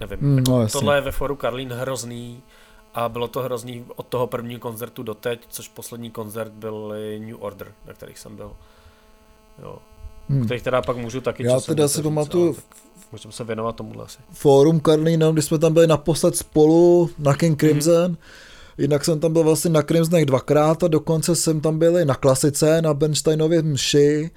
[0.00, 0.18] nevím.
[0.20, 2.42] Mm, no, tohle je ve foru Karlín hrozný
[2.94, 7.42] a bylo to hrozný od toho prvního koncertu do teď, což poslední koncert byl New
[7.42, 8.56] Order, na kterých jsem byl.
[9.62, 9.78] Jo.
[10.28, 10.44] Hmm.
[10.44, 12.56] Kterých teda pak můžu taky Já teda si pamatuju...
[13.12, 14.18] Můžeme se věnovat tomuhle asi.
[14.32, 18.16] Fórum Karlína, když jsme tam byli naposled spolu na King Crimson, hmm.
[18.78, 22.14] Jinak jsem tam byl vlastně na Crimsonech dvakrát a dokonce jsem tam byl i na
[22.14, 24.30] klasice, na Bernsteinově mši.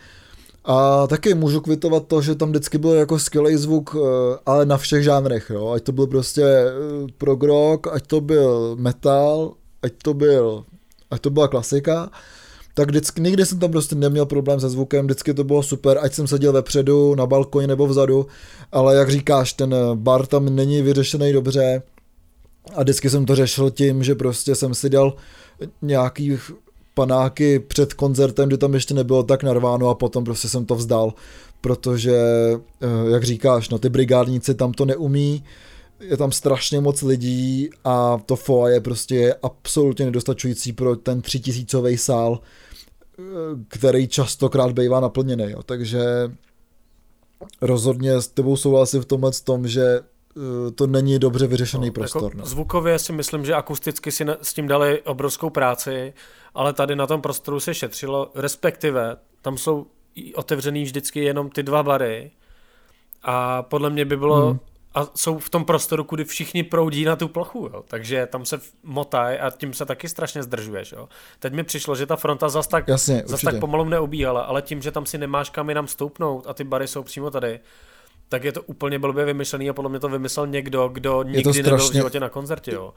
[0.65, 4.77] A taky můžu kvitovat to, že tam vždycky byl jako skvělý zvuk, eh, ale na
[4.77, 5.71] všech žánrech, jo.
[5.71, 6.71] Ať to byl prostě eh,
[7.17, 10.65] prog rock, ať to byl metal, ať to byl,
[11.11, 12.09] ať to byla klasika
[12.73, 16.13] tak vždycky, nikdy jsem tam prostě neměl problém se zvukem, vždycky to bylo super, ať
[16.13, 18.27] jsem seděl vepředu, na balkoně nebo vzadu,
[18.71, 21.81] ale jak říkáš, ten bar tam není vyřešený dobře
[22.75, 25.13] a vždycky jsem to řešil tím, že prostě jsem si dal
[25.81, 26.37] nějaký
[26.93, 31.13] panáky před koncertem, kdy tam ještě nebylo tak narváno a potom prostě jsem to vzdal,
[31.61, 32.17] protože,
[32.81, 35.43] eh, jak říkáš, no ty brigádníci tam to neumí,
[36.03, 41.97] je tam strašně moc lidí a to foa je prostě absolutně nedostačující pro ten třitisícový
[41.97, 42.39] sál,
[43.67, 45.63] který častokrát bývá naplněný, jo.
[45.63, 46.03] takže
[47.61, 51.99] rozhodně s tebou souhlasím v tomhle tom, že eh, to není dobře vyřešený no, jako
[51.99, 52.23] prostor.
[52.23, 52.45] Jako no.
[52.45, 56.13] Zvukově si myslím, že akusticky si s tím dali obrovskou práci,
[56.53, 59.85] ale tady na tom prostoru se šetřilo, respektive tam jsou
[60.35, 62.31] otevřený vždycky jenom ty dva bary
[63.23, 64.59] a podle mě by bylo hmm
[64.93, 67.83] a jsou v tom prostoru, kudy všichni proudí na tu plochu, jo.
[67.87, 70.91] takže tam se motaj a tím se taky strašně zdržuješ.
[70.91, 71.09] Jo.
[71.39, 74.81] Teď mi přišlo, že ta fronta zas tak, Jasně, zas tak pomalu neobíhala, ale tím,
[74.81, 77.59] že tam si nemáš kam jinam stoupnout a ty bary jsou přímo tady,
[78.29, 81.63] tak je to úplně blbě vymyšlený a podle mě to vymyslel někdo, kdo nikdy strašně...
[81.63, 82.71] nebyl v životě na koncertě.
[82.71, 82.93] Jo.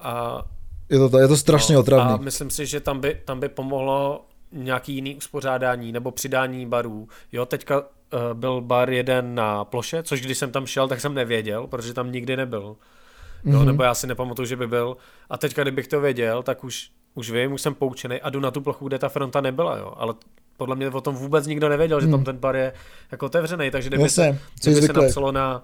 [0.00, 0.44] A,
[0.88, 2.12] je, to, je to strašně no, otravný.
[2.12, 7.08] A myslím si, že tam by, tam by pomohlo nějaký jiný uspořádání nebo přidání barů.
[7.32, 7.84] Jo, teďka
[8.34, 12.12] byl bar jeden na ploše, což když jsem tam šel, tak jsem nevěděl, protože tam
[12.12, 12.76] nikdy nebyl.
[13.44, 13.64] Jo, mm-hmm.
[13.64, 14.96] nebo já si nepamatuju, že by byl.
[15.30, 18.50] A teďka, kdybych to věděl, tak už, už vím, už jsem poučený a jdu na
[18.50, 19.94] tu plochu, kde ta fronta nebyla, jo.
[19.96, 20.14] Ale
[20.56, 22.00] podle mě o tom vůbec nikdo nevěděl, mm.
[22.00, 22.24] že tam mhm.
[22.24, 22.72] ten bar je
[23.12, 25.62] jako otevřený, takže kdyby, se, kdyby se napsalo na,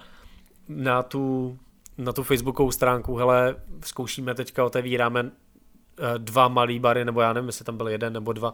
[0.68, 1.58] na tu
[1.98, 7.48] na tu facebookovou stránku, hele, zkoušíme teďka, otevíráme eh, dva malý bary, nebo já nevím,
[7.48, 8.52] jestli tam byl jeden nebo dva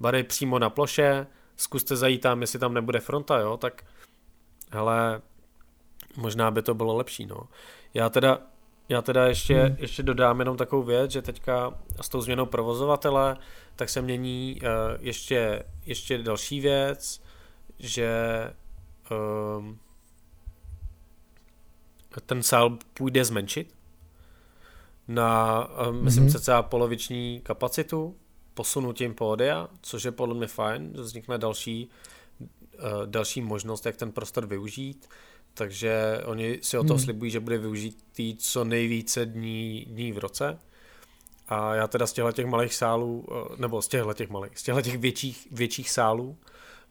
[0.00, 1.26] bary přímo na ploše,
[1.60, 3.84] zkuste zajít tam, jestli tam nebude fronta, jo, tak
[4.70, 5.20] hele,
[6.16, 7.40] možná by to bylo lepší, no.
[7.94, 8.38] Já teda,
[8.88, 9.76] já teda ještě, hmm.
[9.78, 13.36] ještě dodám jenom takovou věc, že teďka s tou změnou provozovatele,
[13.76, 14.68] tak se mění uh,
[15.00, 17.22] ještě, ještě další věc,
[17.78, 18.10] že
[19.58, 19.78] um,
[22.26, 23.74] ten sál půjde zmenšit
[25.08, 26.40] na, um, myslím, mm-hmm.
[26.40, 28.16] cca poloviční kapacitu,
[28.54, 31.90] posunutím pódia, což je podle mě fajn, vznikne další,
[32.40, 35.08] uh, další možnost, jak ten prostor využít,
[35.54, 37.02] takže oni si o to hmm.
[37.02, 40.58] slibují, že bude využít tý co nejvíce dní, dní v roce.
[41.48, 44.62] A já teda z těchto těch malých sálů, uh, nebo z těchto těch malých, z
[44.62, 46.38] těchto těch větších, větších sálů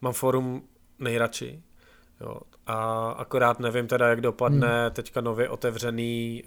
[0.02, 0.64] mám forum
[1.00, 1.64] nejradši.
[2.22, 2.40] Jo.
[2.68, 4.92] A akorát nevím teda, jak dopadne hmm.
[4.92, 6.44] teďka nově otevřený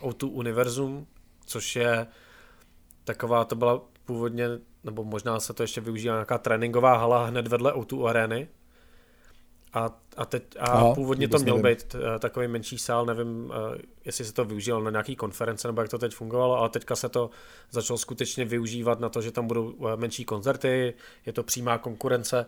[0.00, 1.06] uh, O2 Univerzum,
[1.46, 2.06] což je
[3.04, 4.48] taková, to byla původně,
[4.84, 8.48] nebo možná se to ještě využívá nějaká tréninková hala hned vedle O2 arény.
[9.72, 11.76] A, a, teď, a Aha, původně to měl nevím.
[11.76, 13.52] být uh, takový menší sál, nevím, uh,
[14.04, 17.08] jestli se to využilo na nějaký konference, nebo jak to teď fungovalo, ale teďka se
[17.08, 17.30] to
[17.70, 20.94] začalo skutečně využívat na to, že tam budou uh, menší koncerty,
[21.26, 22.46] je to přímá konkurence.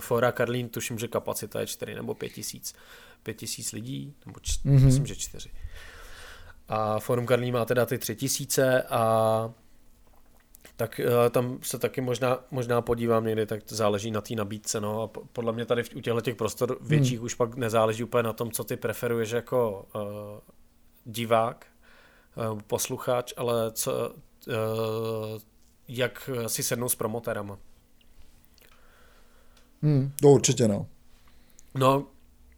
[0.00, 2.74] Fora Karlín, tuším, že kapacita je 4 nebo 5 tisíc,
[3.22, 4.84] 5 tisíc lidí, nebo č- mm-hmm.
[4.84, 5.50] myslím, že 4.
[6.68, 9.52] A Forum Karlín má teda ty 3 tisíce a
[10.76, 15.02] tak uh, tam se taky možná, možná podívám někdy, tak záleží na té nabídce, no
[15.02, 17.26] a podle mě tady v, u těchto těch prostor větších hmm.
[17.26, 20.02] už pak nezáleží úplně na tom, co ty preferuješ jako uh,
[21.04, 21.66] divák,
[22.52, 24.54] uh, posluchač, ale co, uh,
[25.88, 27.58] jak si sednou s promoterama.
[29.82, 30.86] Hmm, to určitě no.
[31.74, 32.06] No,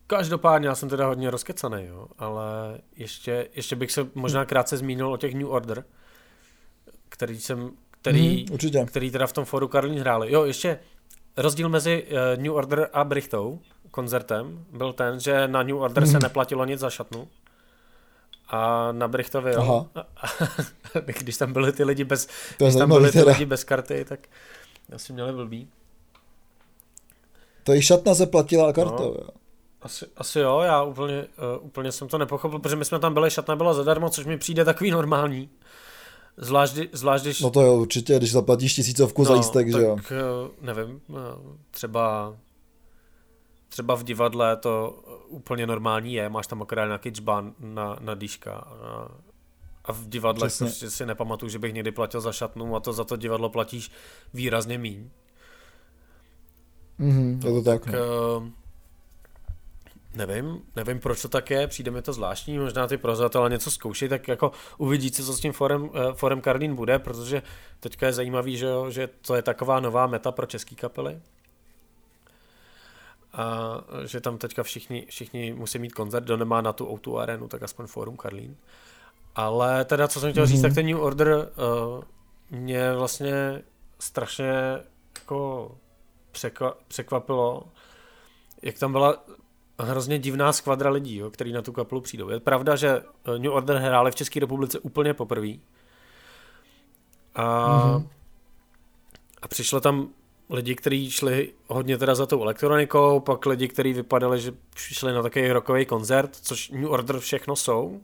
[0.07, 5.13] každopádně já jsem teda hodně rozkecaný, jo, ale ještě, ještě bych se možná krátce zmínil
[5.13, 5.85] o těch New Order,
[7.09, 7.71] který jsem,
[8.05, 10.33] který, mm, který teda v tom foru Karlín hráli.
[10.33, 10.79] Jo, ještě
[11.37, 13.59] rozdíl mezi uh, New Order a Brichtou
[13.91, 16.11] koncertem byl ten, že na New Order mm.
[16.11, 16.23] se mhm.
[16.23, 17.29] neplatilo nic za šatnu.
[18.49, 19.87] A na Brichtově, jo.
[21.19, 22.29] když tam byli ty lidi bez,
[22.59, 24.21] to když tam byli ty lidi bez karty, tak
[24.95, 25.69] asi měli blbý.
[27.63, 29.21] To i šatna se platila kartou, no.
[29.21, 29.29] jo.
[29.83, 31.27] Asi, asi jo, já úplně,
[31.59, 34.39] uh, úplně jsem to nepochopil, protože my jsme tam byli, šatna byla zadarmo, což mi
[34.39, 35.51] přijde takový normální.
[36.37, 37.41] Zvlášť, zvlášť když...
[37.41, 39.97] No to jo, určitě, když zaplatíš tisícovku no, za lístek, že jo.
[39.97, 41.15] Tak eh, nevím, eh,
[41.71, 42.37] třeba
[43.75, 48.53] třeba v divadle to úplně normální je, máš tam akorát nějaký čbán na, na dýška
[48.55, 49.09] a,
[49.85, 53.05] a v divadle prostě si nepamatuju, že bych někdy platil za šatnu a to za
[53.05, 53.91] to divadlo platíš
[54.35, 55.11] výrazně míň.
[56.99, 57.85] Mhm, je to tak.
[57.85, 58.53] tak no.
[60.17, 64.09] Nevím, nevím, proč to tak je, přijde mi to zvláštní, možná ty prozatele něco zkouší,
[64.09, 67.43] tak jako uvidíte, co s tím forem, eh, forem Karlín bude, protože
[67.81, 71.21] teďka je zajímavý, že, že to je taková nová meta pro český kapely.
[73.33, 77.49] A že tam teďka všichni, všichni musí mít koncert, kdo nemá na tu o arenu,
[77.49, 78.57] tak aspoň Forum Karlín.
[79.35, 80.49] Ale teda, co jsem chtěl mm-hmm.
[80.49, 82.05] říct, tak ten New Order uh,
[82.51, 83.63] mě vlastně
[83.99, 84.53] strašně
[85.19, 85.71] jako
[86.33, 87.63] překva, překvapilo,
[88.63, 89.25] jak tam byla
[89.79, 92.29] hrozně divná skvadra lidí, jo, který na tu kapelu přijdou.
[92.29, 95.53] Je pravda, že eh, New Order hráli v České republice úplně poprvé.
[97.35, 98.07] A, mm-hmm.
[99.43, 100.09] a přišlo tam
[100.51, 105.23] lidi, kteří šli hodně teda za tou elektronikou, pak lidi, kteří vypadali, že šli na
[105.23, 108.01] takový rokový koncert, což New Order všechno jsou.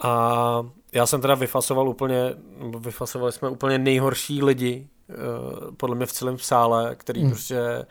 [0.00, 2.34] A já jsem teda vyfasoval úplně,
[2.78, 5.14] vyfasovali jsme úplně nejhorší lidi, eh,
[5.76, 7.30] podle mě v celém sále, který mm.
[7.30, 7.86] prostě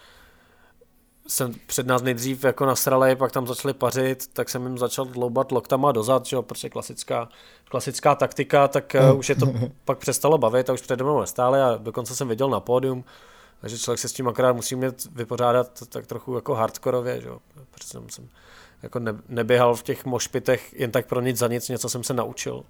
[1.28, 5.52] jsem před nás nejdřív jako nasrali, pak tam začali pařit, tak jsem jim začal dloubat
[5.52, 7.30] loktama dozad, že jo, prostě klasická,
[7.66, 9.46] klasická taktika, tak uh, už je to
[9.86, 13.04] pak přestalo bavit a už přede mnou nestáli a dokonce jsem viděl na pódium,
[13.62, 17.40] takže člověk se s tím akorát musí mít vypořádat tak trochu jako hardkorově, že jo,
[17.72, 18.30] protože jsem, jsem
[18.84, 22.14] jako ne, neběhal v těch mošpitech jen tak pro nic za nic, něco jsem se
[22.14, 22.64] naučil.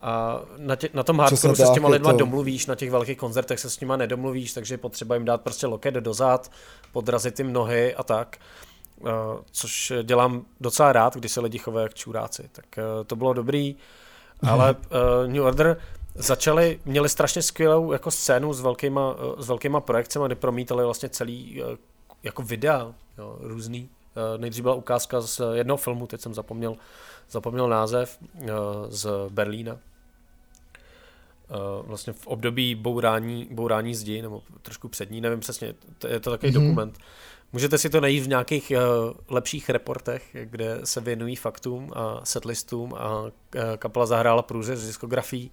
[0.00, 2.18] A na, tě, na tom hardcore se s těma lidma to...
[2.18, 5.66] domluvíš, na těch velkých koncertech se s nima nedomluvíš, takže je potřeba jim dát prostě
[5.66, 6.50] loket dozad,
[6.92, 8.36] podrazit jim nohy a tak.
[8.98, 9.08] Uh,
[9.50, 12.48] což dělám docela rád, když se lidi chovají jak čuráci.
[12.52, 13.76] Tak uh, to bylo dobrý,
[14.48, 15.76] ale uh, New Order
[16.14, 21.62] začali, měli strašně skvělou jako scénu s velkýma, s velkýma projekcemi, kdy promítali vlastně celý
[22.22, 23.88] jako videa, jo, různý.
[24.36, 26.76] Nejdřív byla ukázka z jednoho filmu, teď jsem zapomněl,
[27.30, 28.18] zapomněl název,
[28.88, 29.78] z Berlína
[31.82, 36.52] vlastně v období bourání, bourání zdi, nebo trošku přední, nevím přesně, to je to takový
[36.52, 36.66] mm-hmm.
[36.66, 36.98] dokument.
[37.52, 42.94] Můžete si to najít v nějakých uh, lepších reportech, kde se věnují faktům a setlistům
[42.94, 43.30] a uh,
[43.76, 45.50] kapela zahrála průřez diskografií,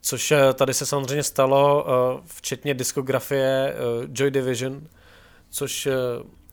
[0.00, 4.88] což uh, tady se samozřejmě stalo, uh, včetně diskografie uh, Joy Division,
[5.50, 5.92] což uh,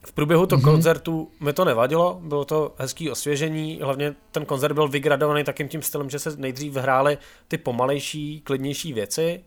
[0.08, 0.66] v průběhu toho mm-hmm.
[0.66, 5.82] koncertu mi to nevadilo, bylo to hezký osvěžení, hlavně ten koncert byl vygradovaný takým tím
[5.82, 9.44] stylem, že se nejdřív hrály ty pomalejší, klidnější věci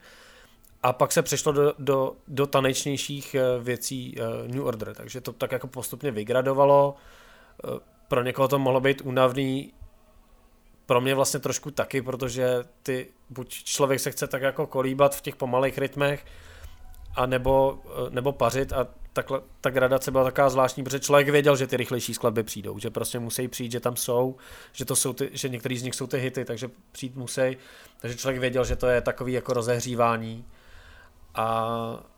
[0.83, 5.33] a pak se přešlo do, do, do tanečnějších eh, věcí eh, New Order, takže to
[5.33, 6.95] tak jako postupně vygradovalo.
[7.65, 7.69] Eh,
[8.09, 9.73] pro někoho to mohlo být únavný,
[10.87, 15.21] pro mě vlastně trošku taky, protože ty, buď člověk se chce tak jako kolíbat v
[15.21, 16.25] těch pomalých rytmech,
[17.15, 17.79] a nebo,
[18.11, 22.15] nebo pařit a takhle, ta gradace byla taková zvláštní, protože člověk věděl, že ty rychlejší
[22.15, 24.37] skladby přijdou, že prostě musí přijít, že tam jsou,
[24.73, 27.57] že to jsou ty, že některý z nich jsou ty hity, takže přijít musí,
[28.01, 30.45] takže člověk věděl, že to je takový jako rozehřívání.
[31.35, 31.45] A,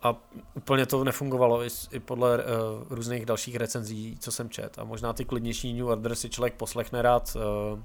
[0.02, 0.16] a
[0.54, 2.44] úplně to nefungovalo i, i podle uh,
[2.90, 4.78] různých dalších recenzí, co jsem čet.
[4.78, 7.80] A možná ty klidnější New Order si člověk poslechne rád uh,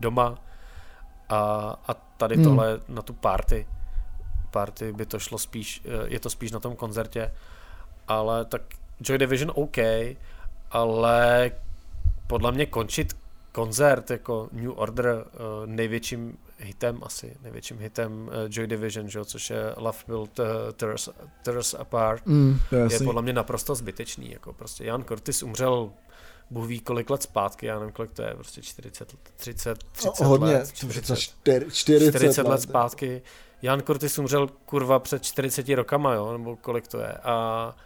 [0.00, 0.38] doma.
[1.28, 1.38] A,
[1.88, 2.44] a tady hmm.
[2.44, 3.66] tohle na tu party.
[4.50, 7.32] Party by to šlo spíš, uh, je to spíš na tom koncertě
[8.08, 8.62] ale tak
[9.00, 9.76] Joy Division OK,
[10.70, 11.50] ale
[12.26, 13.16] podle mě končit
[13.52, 19.50] koncert jako New Order uh, největším hitem asi, největším hitem uh, Joy Division, že, což
[19.50, 20.28] je Love Will
[20.76, 21.08] Tears,
[21.42, 24.32] Tears Apart, mm, je podle mě naprosto zbytečný.
[24.32, 25.90] Jako prostě Jan Curtis umřel
[26.50, 30.46] Bůh ví kolik let zpátky, já nevím kolik to je, prostě 40, 30, 30 hodně,
[30.46, 30.72] let.
[30.72, 33.22] 40, 40, 40, 40 let zpátky.
[33.62, 37.12] Jan Curtis umřel kurva před 40 rokama, jo, nebo kolik to je.
[37.12, 37.76] A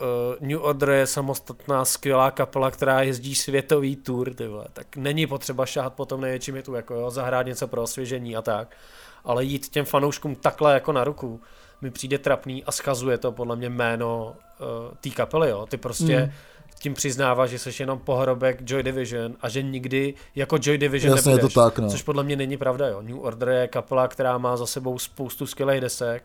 [0.00, 4.66] uh, New Order je samostatná skvělá kapela, která jezdí světový tour, ty vole.
[4.72, 8.42] tak není potřeba šáhat po tom největším hitu, jako jo, zahrát něco pro osvěžení a
[8.42, 8.76] tak,
[9.24, 11.40] ale jít těm fanouškům takhle jako na ruku,
[11.80, 14.66] mi přijde trapný a schazuje to podle mě jméno uh,
[15.00, 16.32] té kapely, jo, ty prostě mm.
[16.78, 21.32] tím přiznává, že jsi jenom pohrobek Joy Division a že nikdy jako Joy Division Jasně,
[21.32, 21.90] nebudeš, to tak, no.
[21.90, 23.02] což podle mě není pravda, jo.
[23.02, 26.24] New Order je kapela, která má za sebou spoustu skvělých desek,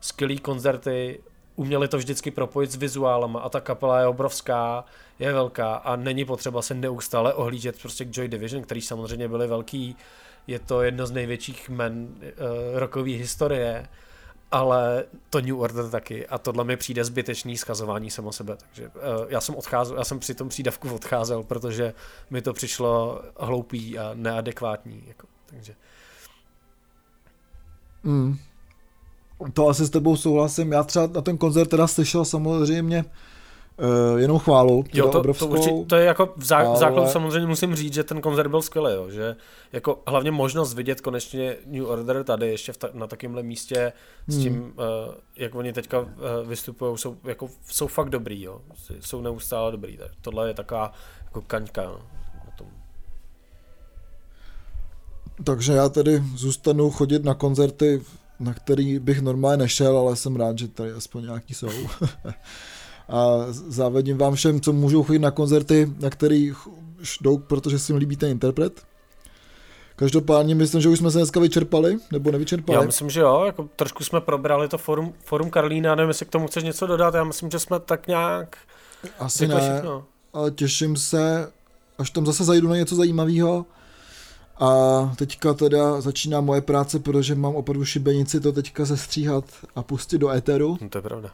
[0.00, 1.20] skvělý koncerty,
[1.58, 4.84] uměli to vždycky propojit s vizuálama a ta kapela je obrovská,
[5.18, 9.46] je velká a není potřeba se neustále ohlížet prostě k Joy Division, který samozřejmě byli
[9.46, 9.96] velký,
[10.46, 12.22] je to jedno z největších men uh,
[12.74, 13.88] rokové historie,
[14.50, 18.92] ale to New Order taky a tohle mi přijde zbytečný schazování samo sebe, takže uh,
[19.28, 21.94] já jsem odcházel, já jsem při tom přídavku odcházel, protože
[22.30, 25.74] mi to přišlo hloupý a neadekvátní, jako, takže.
[28.02, 28.38] Mm
[29.52, 30.72] to asi s tebou souhlasím.
[30.72, 33.04] Já třeba na ten koncert teda slyšel samozřejmě
[33.78, 34.84] uh, jenom chválu.
[34.92, 36.74] Jo, to, obrovskou, to, určitě, to je jako v, zá, ale...
[36.74, 39.36] v základu samozřejmě musím říct, že ten koncert byl skvělý, jo, že
[39.72, 43.92] jako hlavně možnost vidět konečně New Order tady ještě v ta, na takovémhle místě
[44.26, 44.42] s hmm.
[44.42, 46.08] tím, uh, jak oni teďka uh,
[46.46, 48.60] vystupují, jsou, jako, jsou fakt dobrý, jo,
[49.00, 49.96] jsou neustále dobrý.
[49.96, 50.92] Tak tohle je taková
[51.24, 51.98] jako kaňka no,
[52.44, 52.66] na tom.
[55.44, 58.02] Takže já tedy zůstanu chodit na koncerty
[58.40, 61.68] na který bych normálně nešel, ale jsem rád, že tady aspoň nějaký jsou.
[63.08, 66.52] a závidím vám všem, co můžou chodit na koncerty, na který
[67.20, 68.82] jdou, protože si jim líbí ten interpret.
[69.96, 72.78] Každopádně myslím, že už jsme se dneska vyčerpali, nebo nevyčerpali.
[72.78, 76.30] Já myslím, že jo, jako trošku jsme probrali to forum, forum Karlína, nevím, jestli k
[76.30, 78.56] tomu chceš něco dodat, já myslím, že jsme tak nějak
[79.18, 80.04] Asi ne, všechno.
[80.32, 81.52] ale těším se,
[81.98, 83.66] až tam zase zajdu na něco zajímavého.
[84.60, 84.68] A
[85.16, 89.44] teďka teda začíná moje práce, protože mám opravdu šibenici to teďka zestříhat
[89.76, 90.78] a pustit do éteru.
[90.80, 91.30] No to je pravda.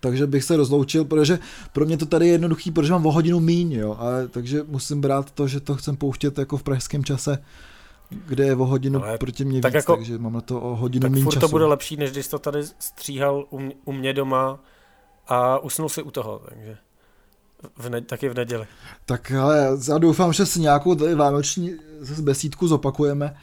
[0.00, 1.38] Takže bych se rozloučil, protože
[1.72, 5.00] pro mě to tady je jednoduchý, protože mám o hodinu míň, jo, ale, takže musím
[5.00, 7.44] brát to, že to chcem pouštět jako v pražském čase,
[8.10, 10.76] kde je o hodinu ale proti mě tak víc, jako, takže mám na to o
[10.76, 11.40] hodinu tak míň času.
[11.40, 14.60] to bude lepší, než když to tady stříhal u, mě, u mě doma
[15.28, 16.78] a usnul si u toho, takže
[17.76, 18.66] v ne, taky v neděli.
[19.06, 21.74] Tak ale já doufám, že si nějakou tady vánoční
[22.20, 23.36] besídku zopakujeme,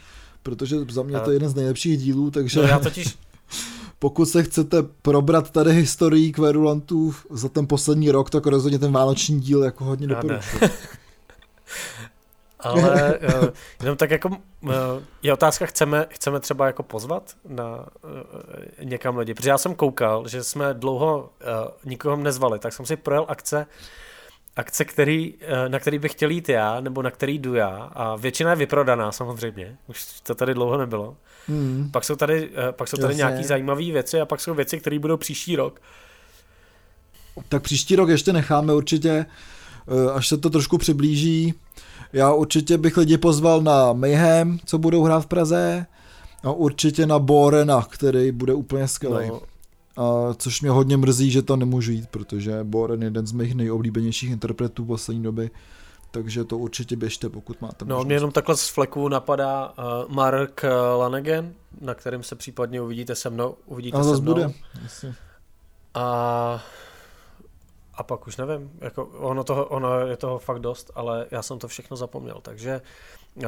[0.43, 2.61] protože za mě to je jeden z nejlepších dílů, takže...
[2.61, 3.17] No já totiž,
[3.99, 9.39] pokud se chcete probrat tady historií kverulantů za ten poslední rok, tak rozhodně ten vánoční
[9.39, 10.59] díl jako hodně doporučuji.
[12.59, 13.47] Ale uh,
[13.81, 14.71] jenom tak jako uh,
[15.23, 20.27] je otázka, chceme, chceme třeba jako pozvat na uh, někam lidi, protože já jsem koukal,
[20.27, 23.65] že jsme dlouho uh, nikoho nezvali, tak jsem si projel akce
[24.57, 25.33] akce, který,
[25.67, 29.11] na který bych chtěl jít já, nebo na který jdu já a většina je vyprodaná
[29.11, 31.17] samozřejmě, už to tady dlouho nebylo.
[31.47, 31.89] Hmm.
[31.91, 34.99] Pak jsou tady, eh, pak jsou tady nějaké zajímavé věci a pak jsou věci, které
[34.99, 35.81] budou příští rok.
[37.49, 39.25] Tak příští rok ještě necháme určitě,
[39.87, 41.53] eh, až se to trošku přiblíží.
[42.13, 45.85] Já určitě bych lidi pozval na Mayhem, co budou hrát v Praze,
[46.43, 49.27] a určitě na Borena, který bude úplně skvělý.
[49.27, 49.41] No.
[49.97, 53.55] A což mě hodně mrzí, že to nemůžu jít, protože Boren je jeden z mých
[53.55, 55.51] nejoblíbenějších interpretů poslední doby
[56.11, 60.65] takže to určitě běžte, pokud máte No, mě jenom takhle z fleku napadá uh, Mark
[60.97, 63.55] Lanegan, na kterém se případně uvidíte se mnou.
[63.65, 64.21] Uvidíte a se mnou.
[64.21, 64.51] bude.
[65.93, 66.63] A,
[67.93, 71.59] a pak už nevím, jako ono, toho, ono je toho fakt dost, ale já jsem
[71.59, 72.81] to všechno zapomněl, takže
[73.35, 73.43] uh,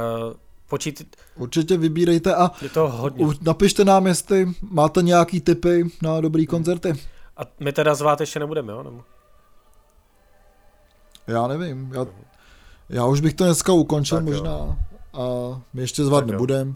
[0.69, 1.15] počít...
[1.35, 3.25] Určitě vybírejte a je to hodně.
[3.41, 6.93] napište nám, jestli máte nějaký tipy na dobrý koncerty.
[7.37, 8.83] A my teda zvát ještě nebudeme, jo?
[8.83, 9.03] Nebo?
[11.27, 12.05] Já nevím, já,
[12.89, 14.75] já už bych to dneska ukončil tak možná jo.
[15.13, 16.75] a my ještě zvat nebudem,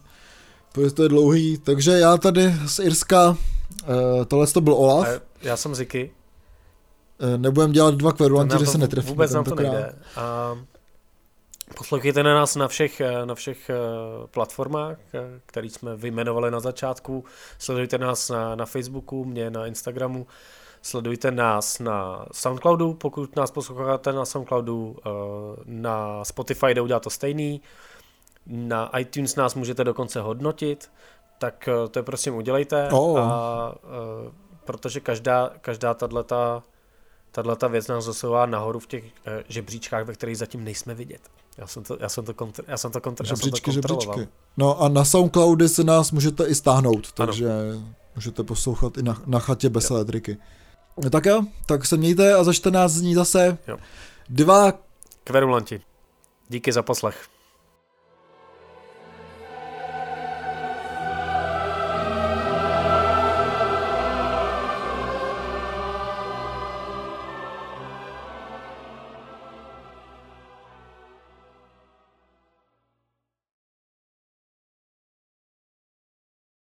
[0.72, 1.58] protože to je dlouhý.
[1.58, 3.38] Takže já tady z Irska, uh,
[4.28, 5.08] tohle to byl Olaf.
[5.08, 6.12] A já jsem Ziky.
[7.22, 9.12] Uh, nebudem dělat dva kverulanty, že se netrefíme.
[9.12, 9.96] Vůbec nám to nejde.
[10.16, 10.58] A
[11.78, 13.72] poslouchejte na nás na všech, eh, na všech
[14.32, 14.98] platformách,
[15.46, 17.26] které jsme vyjmenovali na začátku.
[17.60, 20.28] Sledujte nás na, na Facebooku, mě na Instagramu.
[20.86, 25.10] Sledujte nás na Soundcloudu, pokud nás posloucháte na Soundcloudu, eh,
[25.66, 27.62] na Spotify jde udělat to stejný,
[28.48, 30.92] na iTunes nás můžete dokonce hodnotit,
[31.38, 33.20] tak eh, to je prosím udělejte, oh.
[33.20, 34.32] a, eh,
[34.66, 36.64] protože každá, každá tato,
[37.32, 39.04] tato věc nás zasouvá nahoru v těch
[39.48, 41.22] žebříčkách, ve kterých zatím nejsme vidět.
[41.58, 43.88] Já jsem to, já jsem to, kontr, já jsem to, kontr, žebříčky, já jsem to
[43.88, 44.20] kontroloval.
[44.20, 44.38] Žebříčky.
[44.58, 47.84] No a na Soundcloudy se nás můžete i stáhnout, takže ano.
[48.16, 49.96] můžete poslouchat i na, na chatě bez jo.
[49.96, 50.38] elektriky.
[51.04, 53.78] No tak jo, tak se mějte a za 14 dní zase jo.
[54.30, 54.74] dva
[55.24, 55.82] kverulanti.
[56.50, 57.28] Díky za poslech.